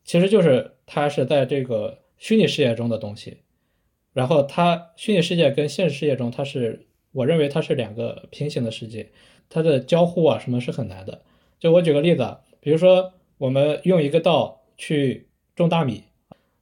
[0.03, 3.37] 其实就是它是在这个虚拟世界中的东西，
[4.13, 9.11] 然后它虚拟世界跟现实世界中，它是我认为它是两个平行的世界，
[9.49, 11.21] 它的交互啊什么是很难的。
[11.59, 16.05] 就我举个例子，比如说我们用一个道去种大米，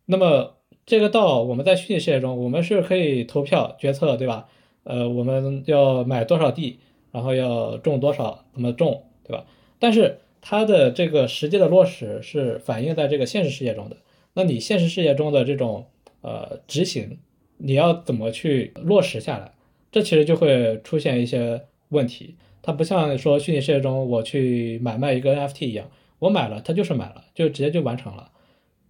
[0.06, 4.50] 那么这个道我们在虚拟世界中，我们是可以投票决策，对吧？
[4.88, 6.80] 呃，我们要买多少地，
[7.12, 9.46] 然后要种多少，怎么种，对吧？
[9.80, 13.98] 但是它的这个实际的落实是反映在这个现实世界中的。
[14.34, 15.86] 那你现实世界中的这种
[16.22, 17.20] 呃执行，
[17.58, 19.52] 你要怎么去落实下来？
[19.92, 22.36] 这其实就会出现一些问题。
[22.62, 28.30] 它不像说虚拟世界中我去买卖一个 NFT 一样，我买了它就是买了，就直接就完成了。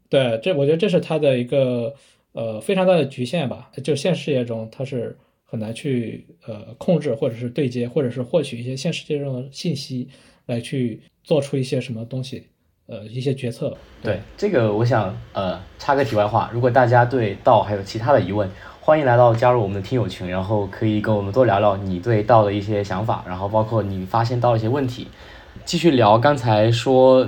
[0.09, 1.93] 对，这我觉得这是它的一个
[2.33, 3.71] 呃非常大的局限吧。
[3.83, 5.17] 就现实世界中，它是
[5.49, 10.09] 很难去呃控制，或者是对接，或者是获取一些现实界中的信息，
[10.45, 12.47] 来去做出一些什么东西，
[12.87, 13.75] 呃一些决策。
[14.03, 18.49] 对这个，我想呃插个题外话，如果大家对道还有其他的疑问，
[18.81, 25.07] 欢迎来到加入我们的听友群，然后可以跟我们多聊聊你对道的一些想法，然后包括你发现到一些问题，
[25.63, 27.27] 继续聊刚才说。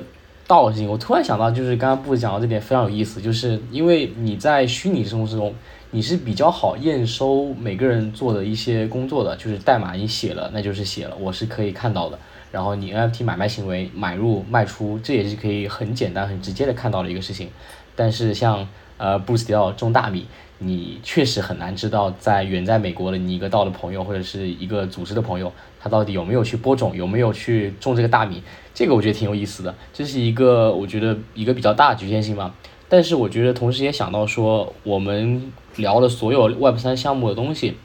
[0.50, 5.54] 道性，我突然想到，就是刚刚布讲到这点非常有意思，就是因为你在虚拟生活之中，
[5.92, 12.20] 你是比较好验收每个人做的一些工作的，就是代码你写了，那就是写了，我是可以看到的。
[12.52, 17.50] 然后你 NFT 买卖行为，买入卖出，这也是可以很简单、很直接的看到的一个事情。
[17.96, 20.28] 但是像呃布斯迪奥种大米，
[20.60, 28.44] 你确实很难知道，在远在美国的你一个道的朋友或者是一个组织的朋友，他到底有没有去播种，有没有去种这个大米。
[28.76, 32.54] 这个我觉得挺有意思的，这是一个我觉得一个比较大的局限性吧。
[32.88, 37.76] 但是我觉得同时也想到说，我们聊的所有 Web 三项目的东西，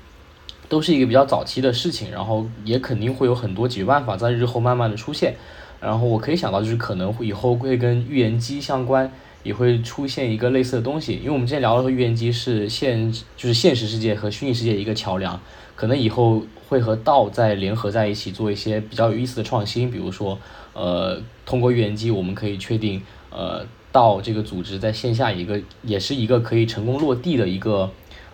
[0.68, 5.34] 都是一个比较早期的事情，然后也肯定会有很多解决办法在日后慢慢的出现。
[5.80, 9.10] 然后我可以想到就是可能会以后会跟预言机相关，
[9.42, 11.14] 也会出现一个类似的东西。
[11.14, 15.40] 因为我们之前聊的预言机是现就是现实世界和虚拟世界一个桥梁，
[15.74, 20.38] 可能以后会和道再联合在一起做一些比较有意思的创新，比如说。
[20.76, 27.88] 呃，通过预言机，我们可以确定，呃，到这个组织在线下一个，也是一个可以成功落地的一个，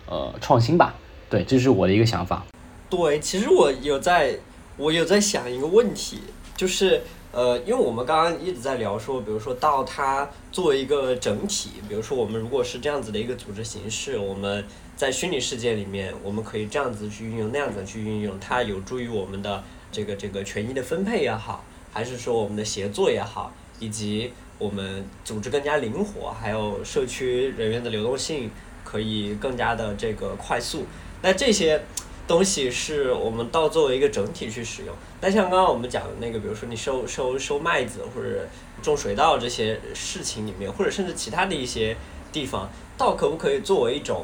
[0.07, 0.95] 呃，创新吧。
[1.29, 2.43] 对，这是我的一个想法。
[2.89, 4.39] 对，其实我有在，
[4.75, 6.21] 我有在想一个问题，
[6.57, 21.63] 就是，呃，因为我们刚刚一直在聊说，比如说到它作为一个整体，比如说我们如果是这样子的一个组织形式，我们在虚拟世界里面，我们可以这样子去运用，那样子去运用，它有助于我们的这个这个权益的分配也好。
[21.93, 28.51] 还是说我们的协作也好，以及我们组织更加灵活，还有社区人员的流动性
[28.83, 30.85] 可以更加的这个快速。
[31.23, 31.81] 那这些
[32.27, 34.95] 东西是我们到作为一个整体去使用。
[35.19, 38.47] 那像刚刚我们讲的那个，比如说你收收收麦子或者
[38.83, 41.97] 种水稻这些事情里面，或者甚至其他的一些
[42.31, 44.23] 地方，稻可不可以作为一种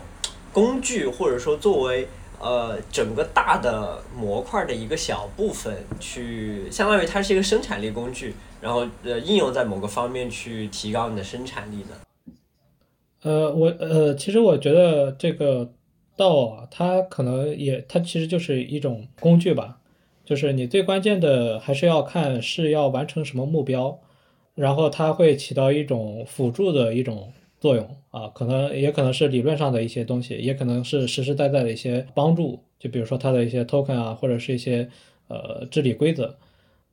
[0.54, 2.08] 工具，或者说作为？
[2.40, 11.90] 呃，整个大的模块的一个小部分，去相当于它是一个生产力工具，然后呃应用在某个方面去提高你的生产力的。
[13.22, 15.74] 呃，我呃，其实我觉得这个
[16.16, 19.80] 道啊，它可能也它其实就是一种工具吧，
[20.24, 24.00] 就是你最关键的还是要看是要完成什么目标，
[24.56, 34.88] 然后它会起到一种辅助的一种作用啊，可能也可能是理论上的一些东西，也可能是实实在在的一些帮助，就比如说它的一些 token 啊，或者是一些
[35.28, 36.38] 呃治理规则。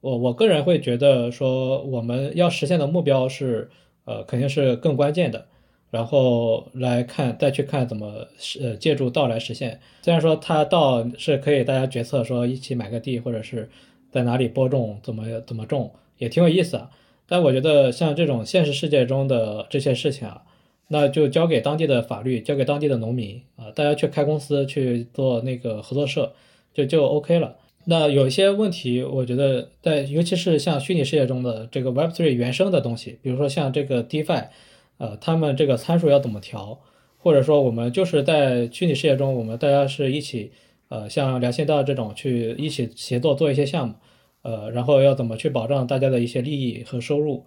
[0.04, 3.70] 我我个人会觉得说，我们要实现的目标是
[4.04, 5.46] 呃肯定是更关键的。
[5.90, 8.26] 然后来看，再去看怎么
[8.60, 9.80] 呃借助道来实现。
[10.02, 13.70] 虽然说它道是可以大家决策说一起买个地，或者是
[14.10, 16.90] 在哪里播种，怎么怎么种，也挺有意思啊。
[17.26, 20.42] 但我觉得像这种现实世界中的这些事情啊，
[20.88, 26.34] 那就交给当地的法律，交给当地的农民啊，大家去开公司去做那个合作社，
[26.74, 27.56] 就就 OK 了。
[27.86, 34.48] 那有一些问题，我觉得在尤其是像虚拟世界中的这个 Web3 原生的东西，比如说像这个 DeFi。
[34.96, 36.78] 呃，他们这个参数要怎么调，
[37.18, 40.52] 或者说我们就是在虚拟世界中，我们大家是一起，
[40.88, 43.94] 呃，像良心道这种去一起协作做一些项目，
[44.42, 47.44] 呃，然后要怎么去保障大家的一些利益和收入，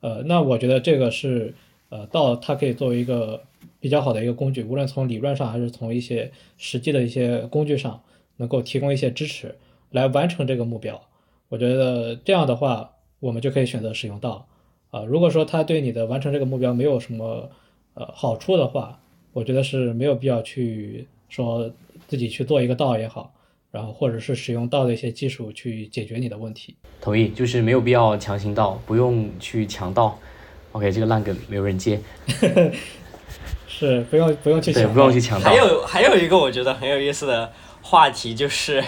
[0.00, 1.54] 呃，那我觉得这个是，
[1.88, 3.42] 呃，道它可以作为一个
[3.80, 7.98] 比较好的一个工具，无论从理论上还是从一些实际的一些工具上，
[8.36, 9.56] 能够提供一些支持
[9.90, 11.00] 来完成这个目标。
[11.48, 14.46] 我觉得这样的话，我们就可以选择使用道。
[14.90, 17.48] 啊，如果说他对你的完成这个目标没有什么
[17.94, 19.00] 呃好处的话，
[19.32, 21.70] 我觉得是没有必要去说
[22.08, 23.32] 自己去做一个道也好，
[23.70, 26.74] 然后或者是使用道的一些技术去解决你的问题。
[27.00, 30.18] 同意，就是没有必要强行道，不用去强道。
[30.72, 32.00] OK，这个烂梗没有人接。
[33.66, 35.48] 是不用不用去强，不用去强道。
[35.48, 38.84] 还有还有一个我觉得很有意思的话题就是，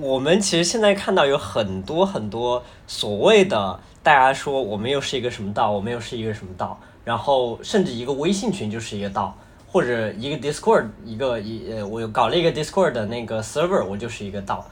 [0.00, 3.80] 我们其实现在看到有很多很多所谓的。
[4.00, 14.64] 大家说我们又是一个什么道，我们又是一个什么道，然后甚至一个微信群就是一个道，或者一个 Discord 一个一呃，我搞了一个 Discord 的那个 server，我就是一个道，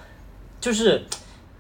[0.58, 1.04] 就是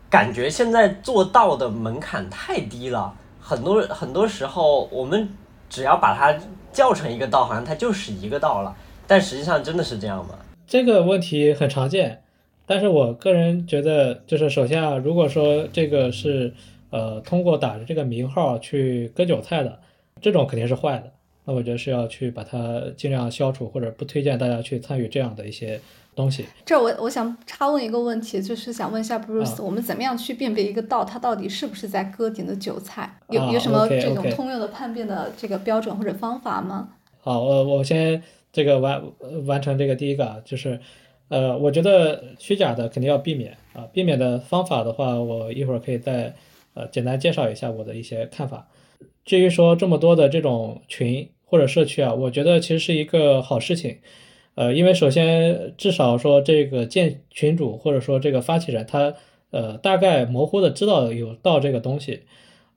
[0.08, 5.28] 感觉现在做道的门槛太低了，很多很多时候我们
[5.68, 6.34] 只要把它
[6.72, 8.74] 叫成一个道，好像它就是一个道了，
[9.06, 10.36] 但实际上真的是这样吗？
[10.66, 12.22] 这个问题很常见，
[12.66, 16.52] 但是我个人觉得，就是首先啊，如果说这个是。
[16.88, 19.80] 呃，通过打着这个名号去割韭菜的，
[20.22, 21.12] 这种肯定是坏的。
[21.44, 25.78] 那我觉得是要去把它尽量消除，或者不推荐大家去参与这样的一些
[26.14, 26.46] 东西。
[26.64, 33.18] 这我我想插问一个问题，就是想问一下 Bruce，我们怎么样去辨别一个道，它到底是不是在割你的韭菜？
[33.30, 36.90] 有有什么这种通用的判别的这个标准或者方法吗？
[37.20, 39.02] 好，我我先这个完
[39.44, 40.80] 完成这个第一个，就是
[41.28, 43.88] 呃，我觉得虚假的肯定要避免啊。
[43.92, 46.34] 避免的方法的话，我一会儿可以再。
[46.78, 48.68] 呃，简单介绍一下我的一些看法。
[49.24, 53.96] 至于说这么多的这种群或者社区啊，我觉得其实是一个好事情。
[54.56, 59.14] 呃，因为首先至少说这个建群主或者说这个发起人，他
[59.52, 62.24] 呃大概模糊的知道有到这个东西，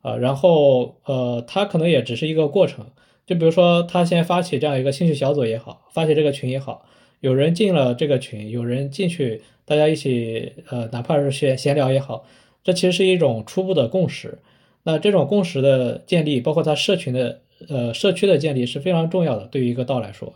[0.01, 2.85] 啊，然后呃他可能也只是一个过程。
[3.27, 6.85] 就比如说他先发起这样一个兴趣小组也好，发起这个群也好，
[7.19, 12.25] 有人进了这个群，有人进去，大家一起呃哪怕是闲闲聊也好。
[12.63, 14.39] 这其实是一种初步的共识，
[14.83, 20.33] 那这种共识的建立，包括它社群的呃社区的建立是非常重要的，对于一个道来说，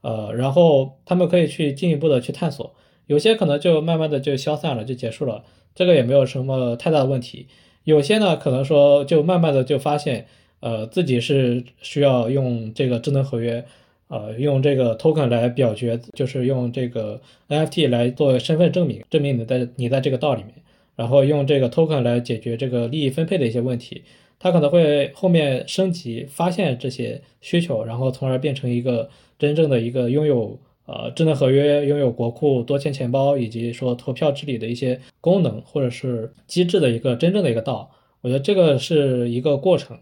[0.00, 2.74] 呃，然后他们可以去进一步的去探索，
[3.06, 7.46] 有些可能就慢慢的就消散了，就结束了，这个也没有什么太大的问题。
[7.84, 10.26] 有些呢，可能说就慢慢的就发现，
[10.60, 13.64] 呃，自己是需要用这个智能合约，
[14.08, 20.54] 呃，用这个 token 来表决，就是用这个 NFT 来做身份证明，证明你在你在这个道里面。
[20.96, 24.02] 然后用这个 token 来解决这个利益分配的一些问题，
[24.40, 37.88] 它可能会后面升级，发现这些需求，然后从而变成一个真正的一个拥有呃智能合约、拥有国库、多签钱包以及说投票治理的一些功能或者是机制的一个真正的一个道。
[38.20, 39.96] 我觉得这个是一个过程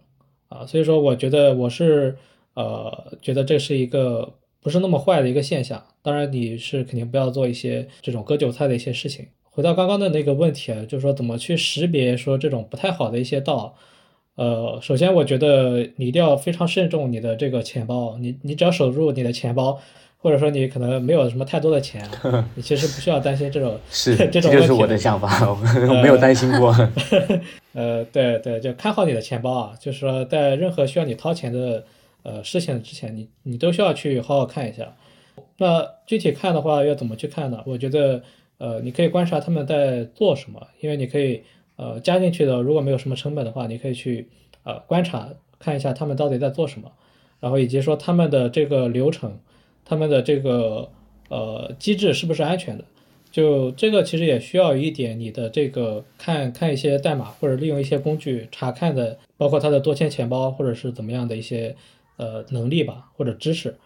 [0.48, 2.16] 啊，所以说我觉得我是
[2.56, 4.28] 呃觉得这是一个
[4.60, 5.80] 不是那么坏的一个现象。
[6.02, 9.26] 当然你是肯定不要做一些这种割韭菜的一些事情。
[9.50, 13.74] 回到刚刚的那个问题啊，就是说怎么去识别说这种不太好的一些道，
[14.34, 19.80] 呃，首先我觉得你一定要非常慎重你的这个钱包，你你只要守住你的钱包，
[20.18, 22.06] 或者说你可能没有什么太多的钱，
[22.54, 24.66] 你其实不需要担心这种 是这种问题。
[24.68, 26.76] 就是我的想法，我没有担心过。
[27.72, 31.82] 呃，对对，就看好你的钱包啊，就是说在任何需要你掏钱的
[32.26, 34.96] 呃事情之前，你你都需要去好好看一下。
[35.58, 37.62] 那具体看的话，要怎么去看呢？
[37.64, 38.22] 我觉得。
[38.58, 41.42] 呃，你可以观察他们在做什么，因为你可以
[41.76, 44.30] 呃加进去的，如果没有什么成本的话，你可以去
[44.64, 46.90] 呃观察看一下他们到底在做什么，
[47.38, 49.38] 然后以及说他们的这个流程，
[49.84, 50.88] 他们的这个
[51.28, 52.84] 呃机制是不是安全的。
[53.30, 61.76] 就这个其实也需要一点你的这个看看一些代码或者利用一些工具查看的，包括它的多签钱包或者是怎么样的一些
[62.16, 63.76] 呃能力吧或者知识，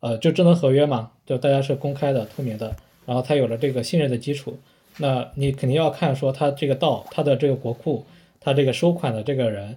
[0.00, 2.74] 呃就智能合约嘛，就大家是公开的透明的，
[3.06, 4.58] 然后它有了这个信任的基础，
[4.98, 8.04] 那你肯定要看说它这个道它的这个国库，
[8.40, 9.76] 它这个收款的这个人，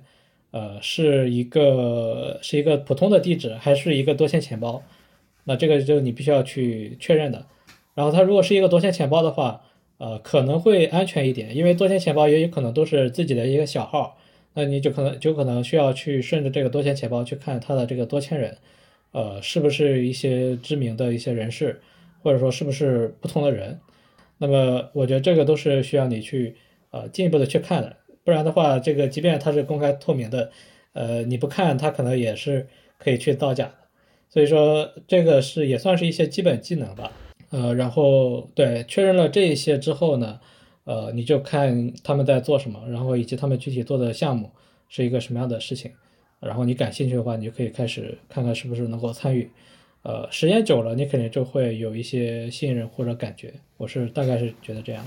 [0.51, 4.83] 呃是一个是一个普通的地址还是一个多签钱包，
[5.43, 7.45] 那这个就你必须要去确认的。
[7.93, 9.61] 然后它如果是一个多签钱包的话，
[9.97, 14.17] 呃，可能会安全一点，因为多签钱包也有可能都是自己的一个小号，
[14.55, 18.57] 那你就可能就可能需要去顺着这个多签钱包去看它的这个多签人，
[19.11, 21.81] 呃，是不是一些知名的一些人士，
[22.23, 23.79] 或者说是不是不同的人，
[24.37, 26.55] 那么我觉得这个都是需要你去
[26.91, 30.49] 呃进一步的去看的，不然的话，这个即便它是公开透明的，
[30.93, 32.65] 呃，你不看它可能也是
[32.97, 33.73] 可以去造假的，
[34.29, 37.11] 所以说这个是也算是一些基本技能吧。
[37.51, 40.39] 呃，然后对确认了这一些之后呢，
[40.85, 44.49] 呃，你就看他们在做什么，然后以及他们具体做的项目
[44.87, 45.91] 是一个什么样的事情，
[46.39, 49.49] 然后你感兴趣的话，你就可以开始看看是不是能够参与。
[50.03, 53.53] 呃，时间久了，你肯定就会有一些信任或者感觉。
[53.77, 55.03] 我是大概是觉得这样。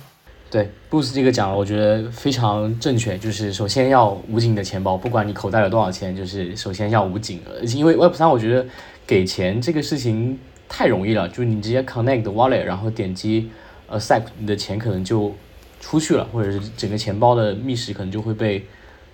[0.51, 3.17] 对，Boost 这个讲，我觉得非常正确。
[3.17, 7.41] 就是首先要捂紧你的钱包，不管你口袋有多少钱，就是首先要捂紧。
[7.77, 8.67] 因为 Web 三，我觉得
[9.07, 10.39] 给钱这个事情。
[10.71, 13.49] 太容易了，就是你直接 connect wallet，然后点击
[13.89, 15.33] accept，你的钱可能就
[15.81, 18.65] 出去了，或者是整个钱包的密室可能就会被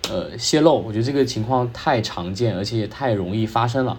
[0.09, 0.81] 呃泄露。
[0.81, 3.97] 我觉得这个情况太常见，而且也太容易发生了。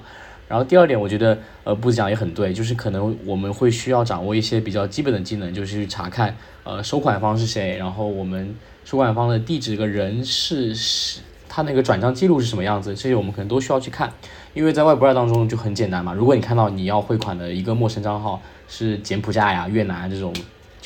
[0.49, 8.55] 然后第二点，我觉得呃布讲也很对，就是可能我们会需要掌握一些比较基本的技能，就是去查看呃收款方是谁，然后我们
[8.85, 14.13] 收款方的地址个人是是他那个转账记录是什么样子，这些我们可能都需要去看。
[14.55, 20.33] 因为在外二当中就很简单嘛，如果你看到你要汇款的一个陌生账号是柬埔寨呀、越南这种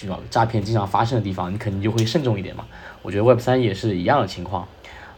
[0.00, 2.66] 这种诈骗经常发生的地方，你肯定就会慎重一点嘛。
[3.02, 4.66] 我觉得 Web 三也是一样的情况，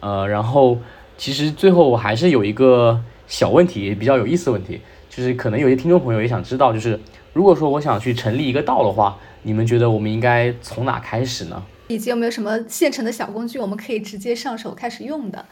[0.00, 0.78] 呃，然后
[1.16, 6.98] 其实最后我还是有一个小问题，比较有意思的问题，就是可能有些听众朋友也想知道，就是
[7.32, 11.62] 如果说我想去成立一个道的话，你们觉得我们应该从哪开始呢？
[11.88, 15.44] 以及有没有什么现成的小工具，我们可以直接上手开始用的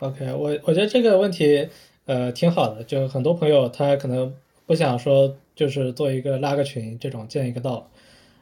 [0.00, 1.68] ？OK，我我觉得这个问题。
[2.04, 4.34] 呃，挺好的，就很多朋友他可能
[4.66, 7.88] 不想说，就是做一个拉个群这种建一个道，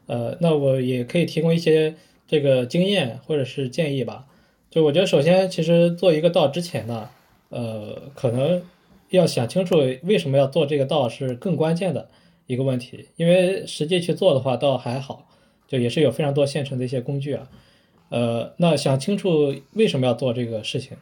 [0.06, 1.94] 呃，那我也可以提供一些
[2.26, 4.26] 这个经验或者是建议吧。
[4.70, 7.10] 就我觉得，首先其实做一个道之前呢，
[7.48, 8.62] 呃，可能
[9.10, 12.08] 要想清楚为什么要做这个道是更关键的
[12.46, 15.28] 一个问题，因为实际去做的话倒还好，
[15.66, 17.48] 就也是有非常多现成的一些工具啊，
[18.10, 20.96] 呃，那想清楚为什么要做这个事情。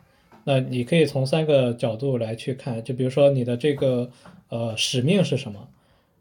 [0.45, 4.11] 那你可以从三个角度来去看，就比如说你的这个
[4.49, 5.69] 呃使命是什么，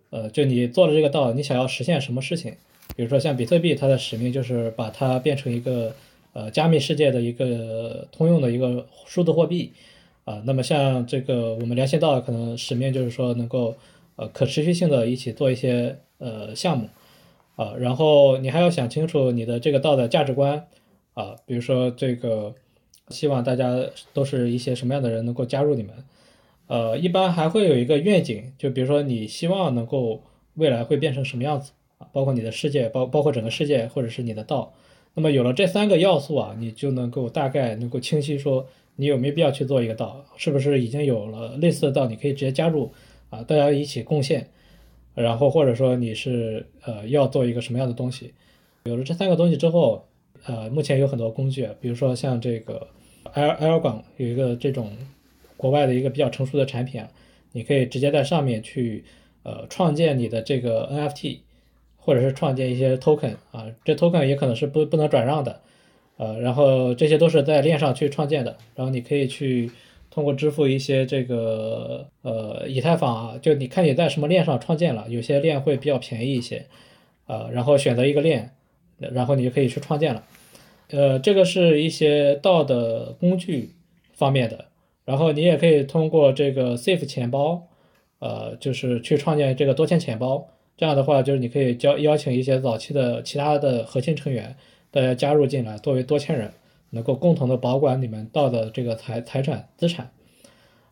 [0.10, 2.56] 呃，就你做了这个道，你想要实现什么事情？
[2.98, 5.96] 比如说像比特币，它的使命就是把它变成一个
[6.34, 9.72] 呃加密世界的一个通用的一个数字货币
[10.26, 10.44] 啊。
[10.46, 13.74] 那么像这个我们良心道，可能使命就是说能够
[14.18, 16.90] 呃可持续性的一起做一些呃项目
[17.56, 17.74] 啊。
[17.80, 20.68] 然后你还要想清楚你的这个道的价值观
[21.14, 22.54] 啊，比如说这个。
[23.10, 23.74] 希望大家
[24.12, 25.96] 都是一些什么样的人能够加入你们？
[26.68, 30.22] 呃，一般还会有一个愿景，就比如说你希望能够
[30.56, 32.08] 未来会变成什么样子啊？
[32.12, 34.74] 包括你的世界，包包括整个世界，或者是你的道。
[35.14, 42.92] 那么有了这三个要素啊，你就能够大概能够清晰说你有没有必要去做一个道，是不是已经有了类似的道，你可以直接加入
[43.30, 44.50] 啊，大家一起贡献。
[45.16, 48.34] 然后或者说你是呃要做一个什么样的东西？
[48.84, 50.06] 有了这三个东西之后，
[50.46, 52.88] 呃，目前有很多工具，比如说像这个。
[53.34, 54.96] L L 港有一个这种
[55.58, 57.10] 国外的一个比较成熟的产品啊，
[57.52, 59.04] 你可以直接在上面去
[59.44, 61.40] 呃创建你的这个 NFT，
[62.08, 65.60] 或者是创建一些 token 啊，这 token 也可能是不不能转让的，
[66.16, 69.70] 呃，然后这些都是在链上去创建的，然后你可以去
[70.10, 76.66] 通过支付一些这个呃以太坊啊，就你看你在什么链上创建了，有些链会比较便宜一些，
[77.26, 78.52] 呃，然后选择一个链，
[79.00, 80.24] 然后你就可以去创建了。
[80.92, 83.74] 呃，这个是一些道的工具
[84.14, 84.64] 方面的，
[85.04, 87.68] 然后你也可以通过这个 Safe 钱包，
[88.20, 90.48] 呃，就是去创建这个多签钱包。
[90.78, 94.56] 这样的话，就是你可以邀邀请一些早期的其他的核心成员，
[94.92, 96.52] 大家加入进来，作为多签人，
[96.92, 100.10] 能够共同的保管你们道的这个财财产资产。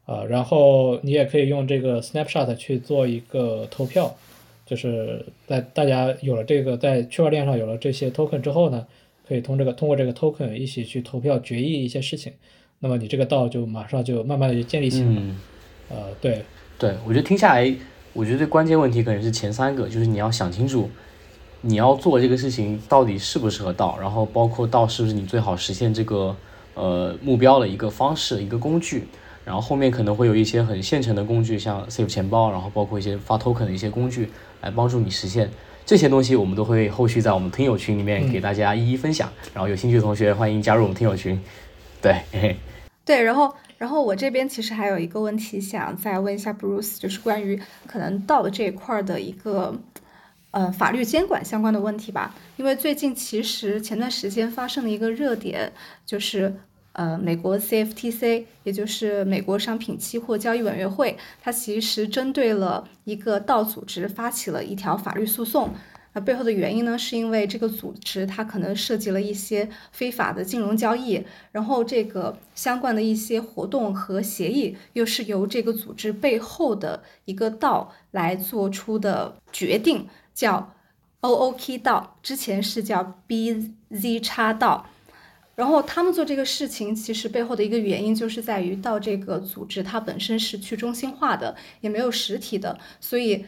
[0.05, 4.15] 啊，然后你也可以用这个 Snapshot 去做一个投票，
[4.65, 8.85] 就是在大家有了这个在区块链上有了这些 token 之后呢。
[9.27, 12.31] 可以通这个通过这个 token 一起去投票决议一些事情，
[12.77, 15.21] 那么你这个道就马上就慢慢的就建立起来了。
[15.89, 16.43] 呃，对，
[16.77, 17.75] 对我觉得听下来
[18.15, 20.89] 我觉得关键问题可能是前三个，就是你要想清楚，
[21.59, 26.33] 你要做这个事情到底适不适合道，然后包括道是不是你最好实现这个
[26.75, 29.05] 呃目标的一个方式、一个工具。
[29.43, 35.51] 然后后面可能会有一些很现成的工具，像 Safe 钱包，然后包括一些发 token 的一些工具，来帮助你实现
[35.85, 36.37] 这些东西。
[36.37, 39.29] 我们都会后续在我们听友群里面给大家一一分享。
[39.53, 41.37] 然后有兴趣的同学欢迎加入我们听友群。
[42.01, 42.21] 对，
[43.03, 43.53] 对，然后。
[43.85, 49.79] 然后我这边其实还有一个问题想再问一下 Bruce，就是关于可能道这一块的一个
[50.49, 52.33] 呃法律监管相关的问题吧。
[52.57, 55.71] 因为最近其实前段时间发生了一个热点，
[56.03, 56.51] 就是
[56.93, 65.69] 呃美国 CFTC，也就是美国商品期货交易委员会，它其实针对了一个道组织发起了一条法律诉讼。
[66.17, 80.73] 那背后的原因呢，是因为这个组织它可能涉及了一些非法的金融交易，然后这个相关的一些活动和协议又是由这个组织背后的一个道来做出的决定，叫
[81.19, 84.87] OOK 道，之前是叫 BZ 叉道，
[85.55, 93.45] 然后他们做这个事情，其实背后的一个原因就是在于到这个组织它本身是去中心化的，也没有实体的，所以。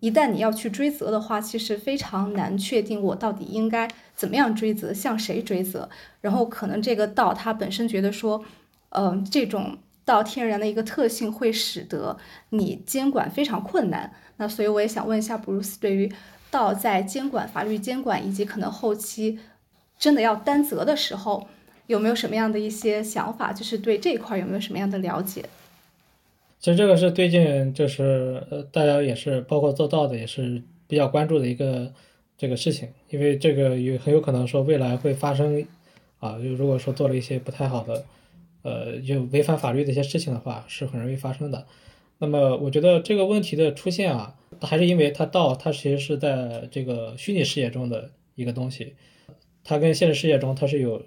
[0.00, 5.88] 一旦你要去追责的话，其实非常难确定我到底应该怎么样追责，向谁追责。
[6.20, 8.42] 然后可能这个道它本身觉得说，
[8.90, 12.16] 嗯，这种道天然的一个特性会使得
[12.48, 14.12] 你监管非常困难。
[14.38, 16.10] 那所以我也想问一下布鲁斯，对于
[16.50, 19.38] 道在监管、法律监管以及可能后期
[19.98, 21.46] 真的要担责的时候，
[21.86, 23.52] 有没有什么样的一些想法？
[23.52, 25.44] 就是对这一块有没有什么样的了解？
[26.60, 31.90] 其实这个是最近就是呃，大家也是包括做到的也是比较关注的一个
[32.36, 35.66] 这个事情，因为这个有很有可能说未来会发生
[36.18, 38.04] 啊，就如果说做了一些不太好的
[38.62, 41.66] 呃，就违反法律的一些事情的话，是很容易发生的。
[42.18, 48.96] 那么我觉得这个问题的出现啊，还是因为它道它其实是在这个虚拟世界中的一个东西，
[49.64, 51.02] 它跟现实世界中它是有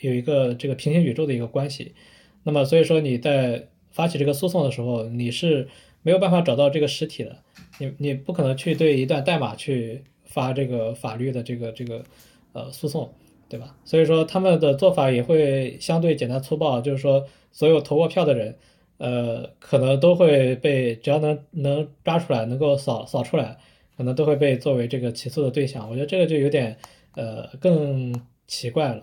[0.00, 1.94] 有一个这个平行宇宙的一个关系。
[2.42, 3.68] 那么所以说你在
[3.98, 5.66] 发起这个诉讼的时候，你是
[6.02, 7.36] 没有办法找到这个实体的，
[7.80, 12.04] 你你不可能去对一段代码去发这个法律的这个这个
[12.52, 13.12] 呃诉讼，
[13.48, 13.74] 对吧？
[13.84, 18.56] 所以说他们的做法也会相对简单粗暴，就是说所有投过票的人，
[18.98, 23.58] 呃，可能都会被只要能能抓出来，能够扫扫出来，
[23.96, 25.90] 可能都会被作为这个起诉的对象。
[25.90, 26.76] 我觉得这个就有点
[27.16, 28.14] 呃更
[28.46, 29.02] 奇怪了，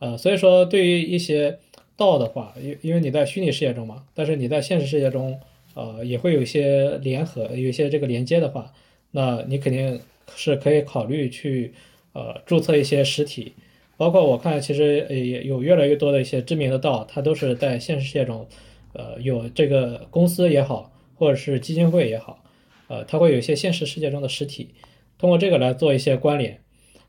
[0.00, 1.60] 呃，所以说对于一些。
[1.96, 5.38] 道的话，因因为你在虚拟世界中嘛，但是你在现实世界中，
[5.74, 8.72] 呃，也会有一些联合，有一些这个连接的话，
[9.10, 10.00] 那你肯定
[10.34, 11.72] 是可以考虑去，
[12.12, 13.52] 呃，注册一些实体，
[13.96, 18.46] 包括我看其实也有越来越多的一些知名的道，它都是在现实世界中，
[18.94, 22.42] 呃，有这个公司也好，或者是基金会也好，
[22.88, 24.70] 呃，它会有一些现实世界中的实体，
[25.18, 26.58] 通过这个来做一些关联。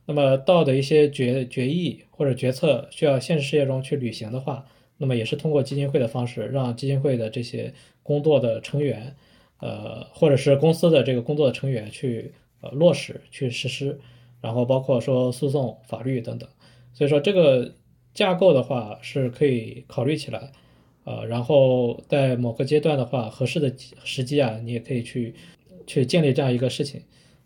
[0.05, 4.65] 那么道的一些决决议或者决策需要现实世界中去履行的话，
[4.97, 7.73] 那么也是通过基金会的方式，让基金会的这些
[8.03, 9.15] 工作的成员，
[9.59, 13.97] 呃，或者是公司的这个工作的成员去呃落实去实施，
[14.41, 16.49] 然后包括说诉讼、法律等等。
[16.93, 17.73] 所以说这个
[18.13, 20.51] 架构的话是可以考虑起来，
[21.05, 23.73] 呃，然后在某个阶段的话，合适的
[24.03, 25.33] 时机啊，你也可以去
[25.87, 27.01] 去建立这样一个事情。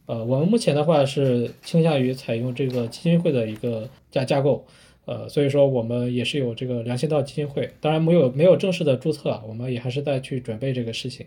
[0.08, 4.66] 呃，我们目前的话是倾向于采用这个基金会的一个架架构，
[5.04, 11.26] 呃，所以说我们也是有这个良心道基金会，当然没有没有正式的注册，我们也还是在去准备这个事情，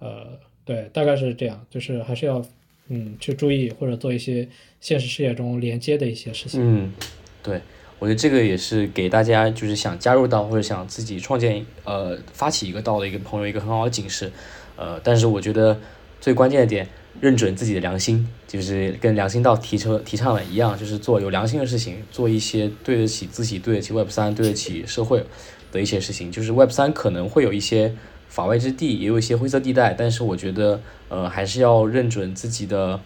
[0.00, 0.26] 呃，
[0.64, 2.44] 对，大概是这样，就是还是要
[2.88, 4.48] 嗯去注意或者做一些
[4.80, 6.60] 现实世界中连接的一些事情。
[6.60, 6.92] 嗯，
[7.40, 7.60] 对，
[8.00, 14.32] 我觉得这个也是给大家就是想加入到或者想自己创建呃发起一个道的一个朋友一个很好的警示，
[14.74, 15.78] 呃，但是我觉得
[16.20, 16.88] 最关键的点。
[17.20, 25.24] 认准自己的良心，就是跟良心道提车提倡的一样，就是做有良心的事情，做一些对得起自己、对得起 Web 三、对得起社会
[25.70, 26.32] 的一些事情。
[26.32, 27.94] 就是 Web 三可能会有一些
[28.28, 32.98] 法外之地，也有一些灰色地带，但是我觉得，呃，还是要认准自己的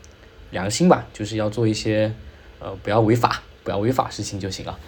[0.50, 2.12] 良心吧，就是要做一些，
[2.58, 4.78] 呃，不要违法，不要违法事情就行了。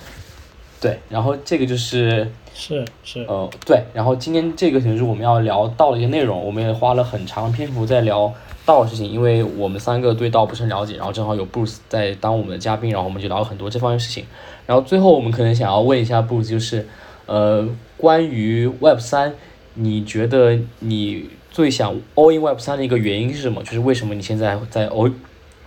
[0.80, 8.32] 对，然后这个就是是是，呃，对，然后今天这个可能是我们要聊到的一些内容，我们也花了很长篇幅在聊。
[8.68, 14.26] 道的事情，因为我们三个对道不是很了解，然后正好有 Bruce 在当我们的嘉宾，然后我们就聊了很多这方面事情。
[14.66, 16.86] 然后最后我们可能想要问一下 Bruce，就是，
[17.24, 17.66] 呃，
[17.96, 19.32] 关于 Web 三，
[19.72, 23.62] 你觉得你最想 All in Web 三的一个原因是什么？
[23.62, 25.10] 就是为什么你现在在 All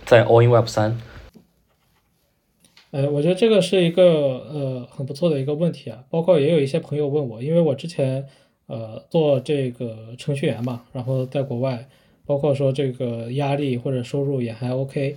[0.04, 0.96] 在 All in Web 三？
[2.92, 6.04] 呃，我觉得这个是一个呃很不错的一个问题啊。
[6.08, 8.24] 包括也有一些朋友问我，因为我之前
[8.68, 11.88] 呃做这个程序员嘛，然后在国外。
[12.32, 15.14] 包括说这个压力或者收入也还 OK，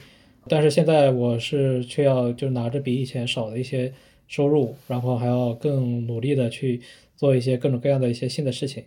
[0.50, 3.94] 但是现在我是却要就拿着比以前少的一些
[4.28, 6.82] 收入，然后还要更努力的去
[7.16, 8.84] 做一些各种各样的一些新的事情，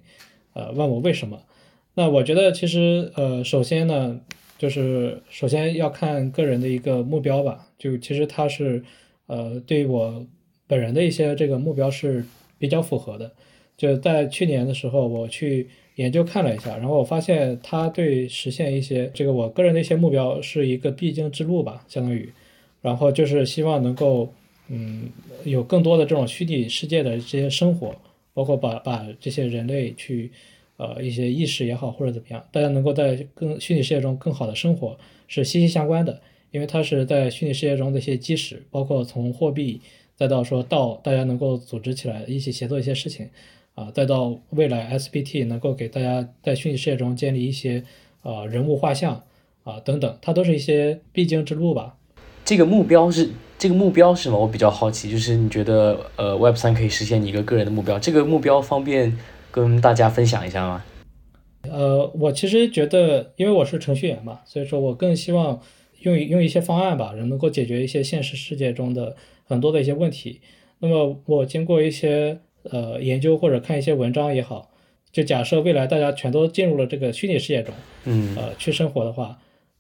[0.52, 1.42] 呃，问我为什么？
[1.94, 4.20] 那我觉得其实呃，首先呢，
[4.58, 8.84] 就是首先要看个人的一个目标吧，就其实他是
[9.26, 10.26] 呃，对我
[10.66, 12.22] 本人的一些这个目标是
[12.58, 13.32] 比较符合的。
[13.78, 22.28] 就在去年的时候，我去研究看了一下，然后我发现它对实现一些这个我个人的一些目标是一个必经之路吧，相当于，
[22.82, 24.32] 然后就是希望能够，
[24.68, 25.08] 嗯，
[25.44, 27.94] 有更多的这种虚拟世界的这些生活，
[28.34, 30.30] 包括把把这些人类去，
[30.76, 34.98] 呃，一些意识也好或者怎么样，大家能够在更虚拟世界中更好的生活
[35.28, 36.20] 是息息相关的，
[36.50, 39.80] 因为它是在虚拟世界中的一些基石，包括从货币
[40.16, 43.28] 再到说到大家能够组织起来一起协作一些事情。
[43.78, 47.84] 啊，再到未来 SBT 能够给大家在虚拟世界中建立一些
[48.22, 49.22] 呃人物画像
[49.62, 51.94] 啊等等，它都是一些必经之路吧。
[52.44, 54.40] 这个目标是这个目标是什么？
[54.40, 59.16] 我比较好奇，就是你觉得呃 Web 三可以实现你一个个人的目标，这个目标方便
[59.52, 60.84] 跟大家分享一下吗？
[61.70, 65.60] 呃，我其实觉得，因为我是程序员嘛，所以说我更希望
[66.00, 69.14] 用用一些方案吧，能够解决一些现实世界中的
[69.44, 70.40] 很多的一些问题。
[70.80, 72.40] 那么我经过一些。
[72.70, 74.70] 呃，研究或者看一些文章也好，
[75.10, 79.38] 就假设未来大家全都进入了这个虚拟世界中，嗯，呃，去生活的话，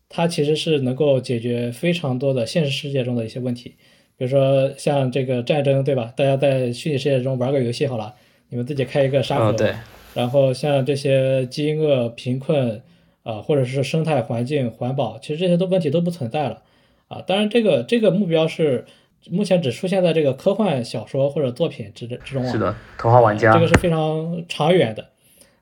[0.08, 3.74] 它其实是能够解决非常多的现实世界中的一些问题，
[4.16, 6.12] 比如说像这个战争，对吧？
[6.16, 8.14] 大家在虚拟世界中玩个游戏好了，
[8.48, 9.72] 你们自己开一个沙盒，对。
[10.14, 12.82] 然后像这些饥饿、贫困，
[13.22, 16.62] 啊，或者是生态环境、环保，其实这些都问题都不存在了，
[17.08, 18.84] 啊，当然这个这个目标是。
[19.30, 22.52] 目前只出现在这个科幻小说或者作品之之中啊。
[22.52, 23.52] 是的，头号玩家。
[23.52, 25.08] 这个是非常长远的。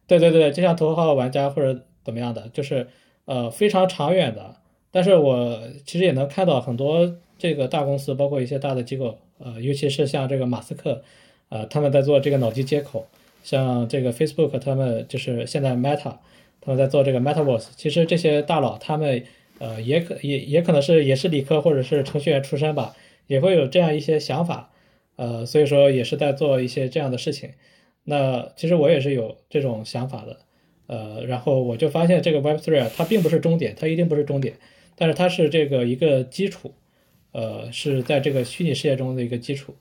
[0.07, 2.87] 对对对，就像头号玩家或者怎么样的，就是
[3.25, 4.57] 呃非常长远的。
[4.93, 11.03] 但是我其实也能看到很多这个大公司，包括一些大的机构，呃，尤其是像这个马斯克，
[11.49, 13.07] 呃，他们在做这个脑机接口，
[13.43, 16.15] 像这个 Facebook，他们就是现在 Meta，
[16.61, 17.67] 他们在做这个 Metaverse。
[17.77, 19.23] 其实这些大佬他们
[19.59, 22.95] 呃也可也也可能是也是理科或者是程序员出身吧。
[23.27, 24.72] 也会有这样一些想法，
[25.16, 27.51] 呃，所以说也是在做一些这样的事情。
[28.05, 30.39] 那其实我也是有这种想法的，
[30.87, 34.55] 呃，然后我就发现这个 Web3 啊，它并不是终点，它一定不是终点，
[34.95, 36.72] 但是它是这个一个基础，
[37.33, 39.74] 呃，是在这个虚拟世界中的一个基础，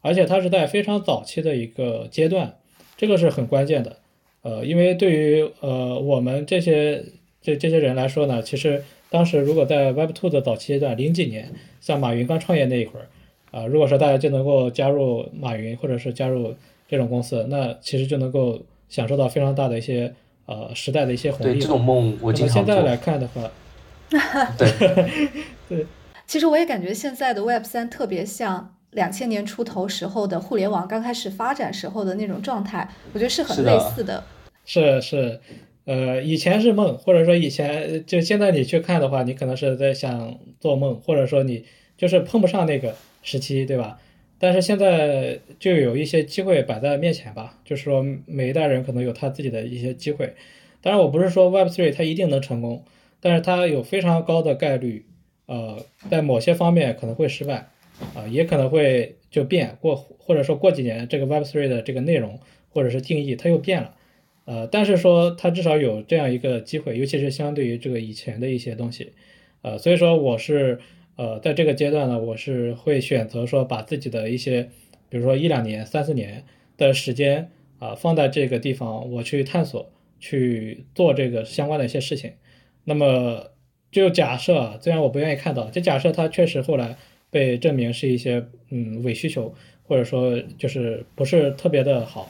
[0.00, 2.58] 而且它是在非常早期的一个阶段，
[2.96, 3.98] 这个是很关键的，
[4.42, 7.04] 呃，因为对于呃我们这些
[7.40, 8.84] 这这些人来说呢，其实。
[9.12, 11.52] 当时如果在 Web Two 的早期阶段，零几年，
[11.82, 13.06] 像马云刚创业那一会儿，
[13.50, 16.54] 啊，如果说大家就能够加入马云，或者是加入
[16.88, 18.58] 这种公司，那其实就能够
[18.88, 20.14] 享受到非常大的一些
[20.46, 21.52] 呃时代的一些红利。
[21.52, 23.50] 对这种梦，我经常现在来看的话，
[24.56, 24.70] 对
[25.68, 25.86] 对。
[26.26, 34.24] 其实我也感觉现在的 Web 三特别像两千年出头时候的互联网刚开始发展时候的那种状态，我觉得是很类似的。
[34.64, 35.38] 是是。
[35.84, 41.64] 呃，以前是梦，或者说以前就现在你去看的话，你可能是在想做梦，或者说你
[41.96, 43.98] 就是碰不上那个时期，对吧？
[44.38, 50.34] 但是现在就有一些机会摆在面前吧，就是说每一代人可能有他自己的一些机会。
[50.80, 52.84] 当然，我不是说 Web3 它一定能成功，
[53.20, 55.06] 但是它有非常高的概率，
[55.46, 57.68] 呃，在某些方面可能会失败，
[58.14, 62.38] 啊，也可能会就变过，或者说过几年这个 Web3 的这个内容
[62.70, 63.94] 或者是定义它又变了。
[64.44, 69.12] 呃，但是说它至少有这样一个机会，尤其是相对于这个以前的一些东西，
[69.62, 70.80] 呃，所以说我是
[71.16, 74.68] 呃在这个阶段呢，我是会选择说把自己的一些，
[75.08, 76.44] 比如说一两年、三四年
[76.76, 82.32] 的时间啊放在这个地方，我去探索、去做这个相关的一些事情。
[82.84, 83.52] 那么
[83.92, 86.96] 就假设，虽然我不愿意看到，就假设它确实后来
[87.30, 92.28] 被证明是一些嗯伪需求，或者说就是不是特别的好。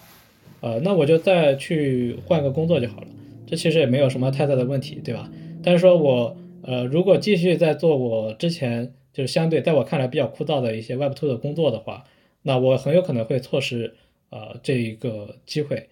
[0.62, 3.08] 呃，那我就再去换个工作就好了，
[3.46, 5.30] 这其实也没有什么太大的问题，对吧？
[5.62, 12.04] 但是说我呃，如果继续在做我之前就是相对在我看来比较枯燥的一些 Web Two 的工作的话，
[12.42, 13.94] 那我很有可能会错失
[14.30, 15.88] 呃这一个机会，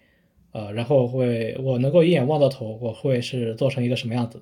[0.53, 4.41] 呃，然后会我能够一眼望到头，我会是做成一个什么样子？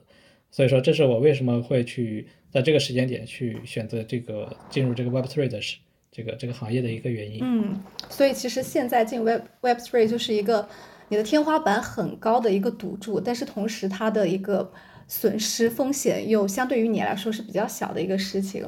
[0.52, 5.78] 所以说，这是我为什么会去在这个时间点去选择这个进入这个 Web Three 的事。
[6.12, 7.80] 这个这个行业的一个原因，嗯，
[8.10, 10.68] 所以其实现在进 Web Web Three 就是一个
[11.08, 14.72] 你的天花板很高的一个赌注，但是同时它的一个
[15.08, 18.68] 损失风险又相对于你来说是比较小的一个事情。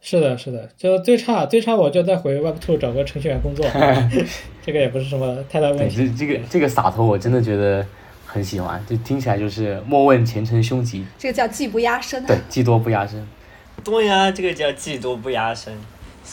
[0.00, 3.64] 是的，是的，就最差最差我就再回 Web Two 找个程序员工作，
[4.60, 6.08] 这个也不是什么太大问题。
[6.08, 7.86] 这这个这个洒脱我真的觉得
[8.26, 12.24] 很喜欢，就听起来就是莫问前程凶吉，这个叫技不压身。
[12.26, 13.26] 对，技多不压身。
[13.84, 15.72] 对呀，这个叫技多不压身。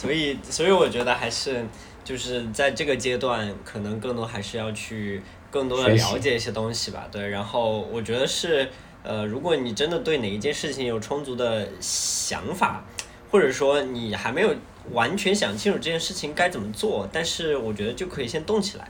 [0.00, 1.62] 所以，所以我觉得还是
[2.02, 5.20] 就是在这个阶段，可能更多还是要去
[5.50, 7.06] 更多的了解一些东西吧。
[7.12, 8.66] 对，然后我觉得是，
[9.02, 12.82] 呃，如果你真的对哪一件事情有充足的想法，
[13.30, 14.54] 或者说你还没有
[14.92, 18.88] 完全想清楚这件事情该怎么做，但是我觉得就可以先动起来，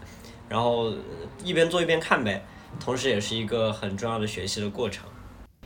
[0.49, 0.95] 然后
[1.43, 2.41] 一边做一边看呗。
[2.79, 5.05] 同时，也是一个很重要的学习的过程。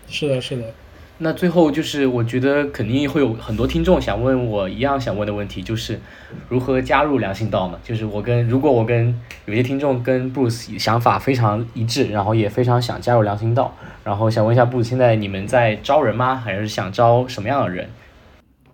[0.09, 0.72] 是的，是的。
[1.19, 6.01] 那最后就是，我觉得肯定会有很多听众想问我一样想问的问题，就是
[6.49, 7.79] 如何加入良心道嘛？
[7.85, 16.35] 就是我跟如果我跟有些听众跟 Bruce 想法非常一致，然后也非常想加入良心道，然后想问一下 Bruce，现在你们在招人吗？
[16.35, 17.89] 还是想招什么样的人？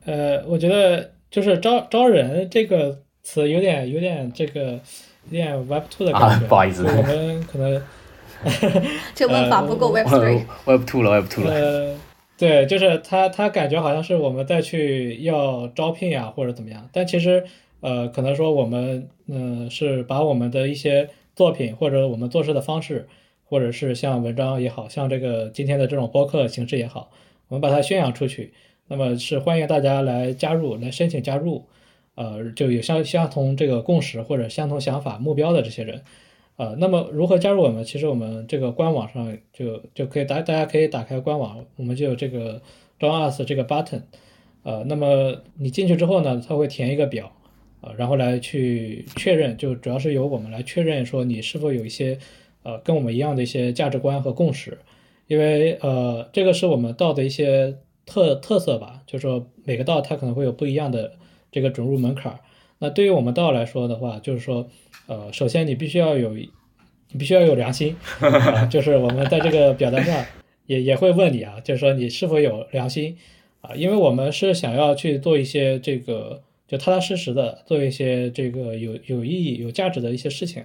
[0.06, 4.80] 呃，我觉得就是招招人这个词有点有点这个
[5.28, 7.82] 有点 Web Two 的感觉，不好意思，我们可能
[9.14, 11.96] 这问法不够 Web Three，Web Two 了，Web Two 了。
[12.40, 16.88] 对，就是他，他感觉好像是我们再去要招聘呀，或者怎么样。
[16.90, 17.44] 但其实，
[17.80, 23.06] 呃，可能说我们，嗯，是把我们的一些作品，或者我们做事的方式，
[23.44, 27.10] 或者是像文章也好像这个今天的这种播客形式也好，
[27.48, 28.54] 我们把它宣扬出去。
[28.88, 31.66] 那么是欢迎大家来加入，来申请加入，
[32.14, 36.00] 呃，就有相相同这个共识或者相同想法目标的这些人。
[36.60, 37.82] 呃，那么如何加入我们？
[37.82, 42.60] 其实我们这个官网上就就可以大大家可以打开官网，我们就有这个
[42.98, 44.02] Join Us 这个 button。
[44.62, 47.32] 呃，那么你进去之后呢，他会填一个表，
[47.80, 52.18] 呃，然后来去确认，就主要是由我们来确认说你是否有一些
[52.62, 54.76] 呃跟我们一样的一些价值观和共识，
[55.28, 61.12] 因为呃这个是我们道的一些特特色吧，就是说每个道它可能会有不一样的
[61.50, 62.38] 这个准入门槛。
[62.80, 64.68] 那对于我们道来说的话，就是说。
[65.10, 70.24] 呃，首先你必须要有，你必须要有良心， 啊，就是我们在这个表单上
[70.66, 73.16] 也也会问你啊，就是说你是否有良心
[73.60, 73.74] 啊？
[73.74, 80.62] 因为我们是想要去做一些这个就踏踏实实的做一些这个有有意义、有价值的一些事情，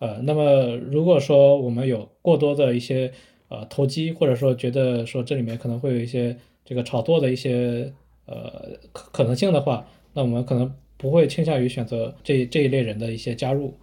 [0.00, 3.12] 呃，那么如果说我们有过多的一些
[3.46, 7.92] 呃投机，或者说觉得说这里面可能会有一些这个炒作的一些
[8.26, 8.50] 呃
[8.92, 10.74] 可可能性的话，那我们可能。
[10.98, 13.74] 不会倾向于选择这这一类人的一些加入，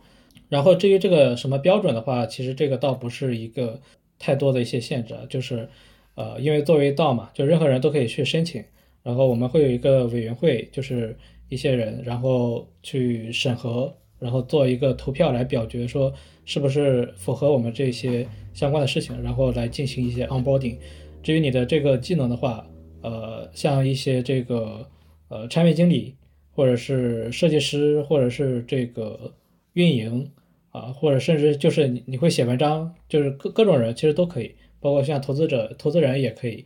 [0.49, 3.80] 然后至于这个什么标准的话，其实这个倒不是一个
[4.18, 5.70] 太多的一些限制，就是，
[6.16, 8.64] 呃，因为作为道嘛，就任何人都可以去申请，
[9.03, 11.16] 然后我们会有一个委员会，就是
[11.49, 16.11] 一些人，然后去审核，然后做一个投票来表决，说
[16.45, 20.78] 是不是符合我们这些相关的事情，然后来进行一些 onboarding。
[21.22, 22.66] 至于你的这个技能的话，
[23.01, 24.88] 呃，像一些这个
[25.30, 26.16] 呃产品经理。
[26.56, 29.34] 或者是设计师，或者是这个
[29.74, 30.32] 运营
[30.70, 36.66] 啊，或者甚至就是你你会写文章，就是各各种人其实都可以，包括像投资者、投资人也可以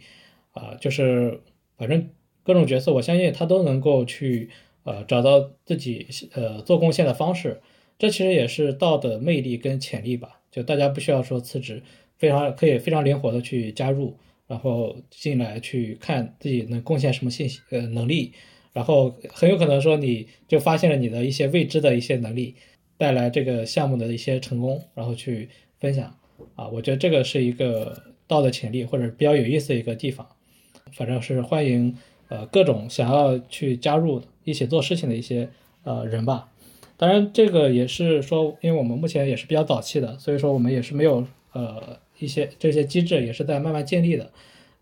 [0.52, 1.40] 啊，就是
[1.78, 2.10] 反正
[2.44, 4.50] 各种角色，我相信他都能够去
[4.84, 7.62] 呃找到自己呃做贡献的方式。
[7.98, 11.82] 这其实也是道的魅力跟潜力吧，就大家不需要说辞职，
[12.18, 14.18] 非常可以非常灵活的去加入，
[14.48, 18.34] 然后进来去看自己能贡献什么信息呃能力。
[18.74, 22.56] 然后很有可能说，你就发现了你的一些未知的一些能力，
[22.98, 25.50] 带来这个项目的一些成功，然后去
[25.80, 26.16] 分享
[26.56, 30.28] 啊，我觉得这个是一个道的潜力或者比较有意思的一个地方。
[30.94, 31.96] 反正是欢迎
[32.30, 35.50] 呃各种想要去加入一起做事情的一些
[35.84, 36.50] 呃人吧。
[36.96, 44.32] 当然这个也是说，因为我们目前也是比较早期的，所以说我们也是没有呃一些这些机制也是在慢慢建立的，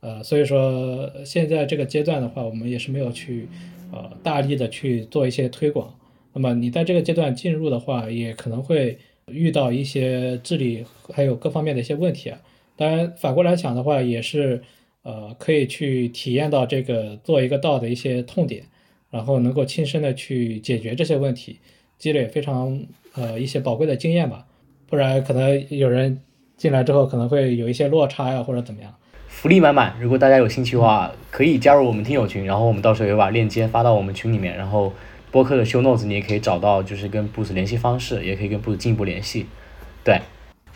[0.05, 3.47] 呃，所以说现在这个阶段的话，我们也是没有去。
[3.91, 5.93] 呃，大力的去做一些推广，
[6.33, 8.97] 那么你在这个阶段进入的话，也可能会
[9.27, 10.83] 遇到一些治理
[11.13, 12.41] 还有各方面的一些问题啊。
[12.75, 14.61] 当然，反过来讲的话，也是
[15.03, 18.63] 呃可以去体验到这个做一个道的一些痛点，
[19.11, 21.59] 然后能够亲身的去解决这些问题，
[21.99, 22.83] 积累非常
[23.13, 24.45] 呃一些宝贵的经验吧。
[24.87, 26.19] 不然可能有人
[26.57, 28.93] 进来之后可能会有一些落差呀，或者怎么样。
[29.35, 34.91] 福利满满，如果大家有兴趣的话，可以加入我们听友群，然后我们到时候也把链接发到我们群里面，然后
[35.29, 39.45] 播客的 show notes 你也可以找到，就是跟 Boost 联系方式，也可以跟 Boost 进一步联系。
[40.03, 40.19] 对，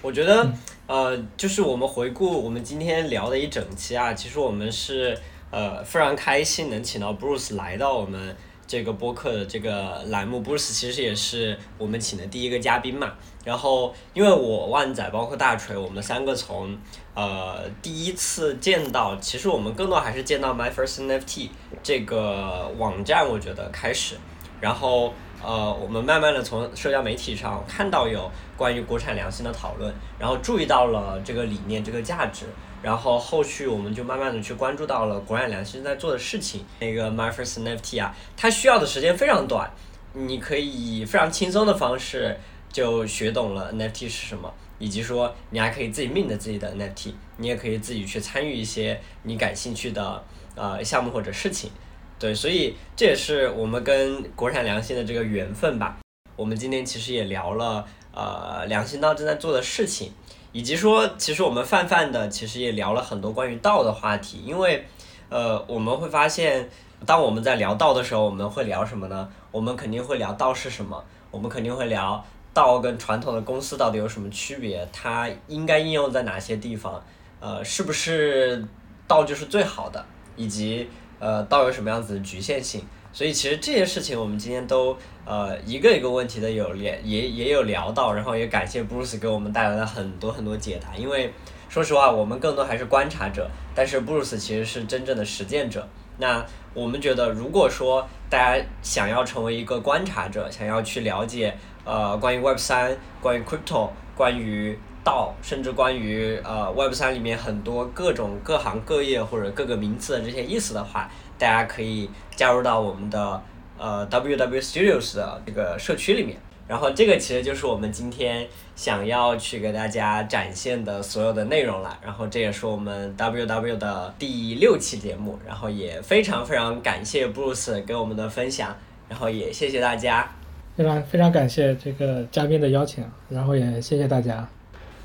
[0.02, 0.52] 我觉得
[0.88, 5.18] 呃，就是我们回顾我们今天聊的一整期啊，其实我们是
[5.50, 8.36] 呃非常开心能请到 Bruce 来到我们。
[8.70, 13.14] 这个播客的这个栏目，Bruce 其实也是我们请的第一个嘉宾嘛。
[13.44, 16.78] 然后，因为我万仔包括大锤，我们三个从
[17.16, 21.50] 呃第一次见到，其实我们更多还是见到 My First NFT
[21.82, 24.16] 这个网站，我觉得开始。
[24.62, 32.46] 然后呃，我们慢慢的从社交媒体上看到有关于国产良心的讨论，然后注意到了这个理念、这个价值，
[32.82, 36.66] 然后后续我们就慢慢的去关注到了国产良心在做的事情。
[36.80, 39.70] 那个 My First NFT 啊，它需要的时间非常短，
[40.14, 42.38] 你可以以非常轻松的方式
[42.72, 50.24] 就学懂了 NFT 是什么，以及说你还可以自己命的自己的 NFT，你也可以自己去参与一些你感兴趣的
[50.56, 51.72] 呃项目或者事情。
[52.18, 55.98] 对，所以这也是我们跟国产良心的这个缘分吧。
[56.36, 60.12] 我们今天其实也聊了，呃，良心道正在做的事情，
[60.52, 64.42] 以及说，其实我们泛泛的其实也聊了很多关于道的话题。
[64.46, 64.86] 因为，
[65.30, 66.70] 呃，我们会发现，
[67.06, 69.30] 当我们在聊道的时候，我们会聊什么呢？
[69.52, 72.24] 我们肯定会聊道是什么，我们肯定会聊
[72.54, 77.04] 道跟传统的公司到底有什么区别，它应该应用在哪些地方，
[77.40, 78.66] 呃，是不是
[79.08, 80.90] 道就是最好的，以及。
[81.22, 82.82] 呃，道有什么样子的局限性？
[83.12, 84.96] 所以其实这些事情我们今天都
[85.26, 90.96] 呃一个一个问题的有连也也有聊到，然后也感谢 Bruce 给我们带来了很多很多解答。
[90.96, 91.34] 因为
[91.68, 95.88] 说实话，我们更多还是观察者，但是 Bruce 其实是真正的实践者。
[96.18, 101.56] 那我们觉得，如果说大家想要成为一个观察者，想要去了解
[101.86, 113.42] 呃关于 Web 三、关于 Crypto、关于道，甚至关于呃 Web 三里面很多各种各行各业或者各个名词的这些意思的话，大家可以加入到我们的
[113.78, 116.38] 呃 WW Studios 的这个社区里面。
[116.68, 121.98] 然后这个其实就是我们今天想要去给大家展现的所有的内容了。
[122.04, 125.40] 然后这也是我们 WW 的第六期节目。
[125.48, 128.76] 然后也非常非常感谢 Bruce 给我们的分享。
[129.08, 130.30] 然后也谢谢大家。
[130.76, 133.04] 非常非常感谢这个嘉宾的邀请。
[133.30, 134.48] 然后也谢谢大家。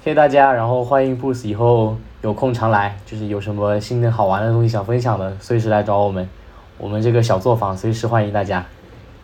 [0.05, 6.29] 谢谢大家，然后欢迎 Boost 以后有空常来，就是有什么新的好玩的东西想分享的，随时来找我们，
[6.77, 8.63] 我们这个小作坊随时欢迎大家。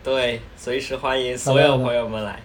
[0.03, 2.39] 对，随时欢迎所有朋友们来。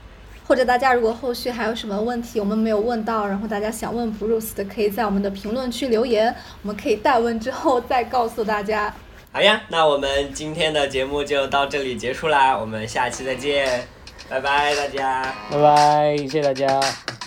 [0.47, 8.93] 或者大家如果后续还有什么问题我们没有问到，然后大家想问 Bruce 的，可以在我们的评论区留言，我们可以待问之后再告诉大家。
[9.33, 13.89] 好呀，那我们今天的节目就到这里结束啦，我们下期再见，
[14.29, 16.67] 拜拜大家，拜拜，谢谢大家，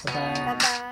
[0.05, 0.88] 拜拜，拜拜。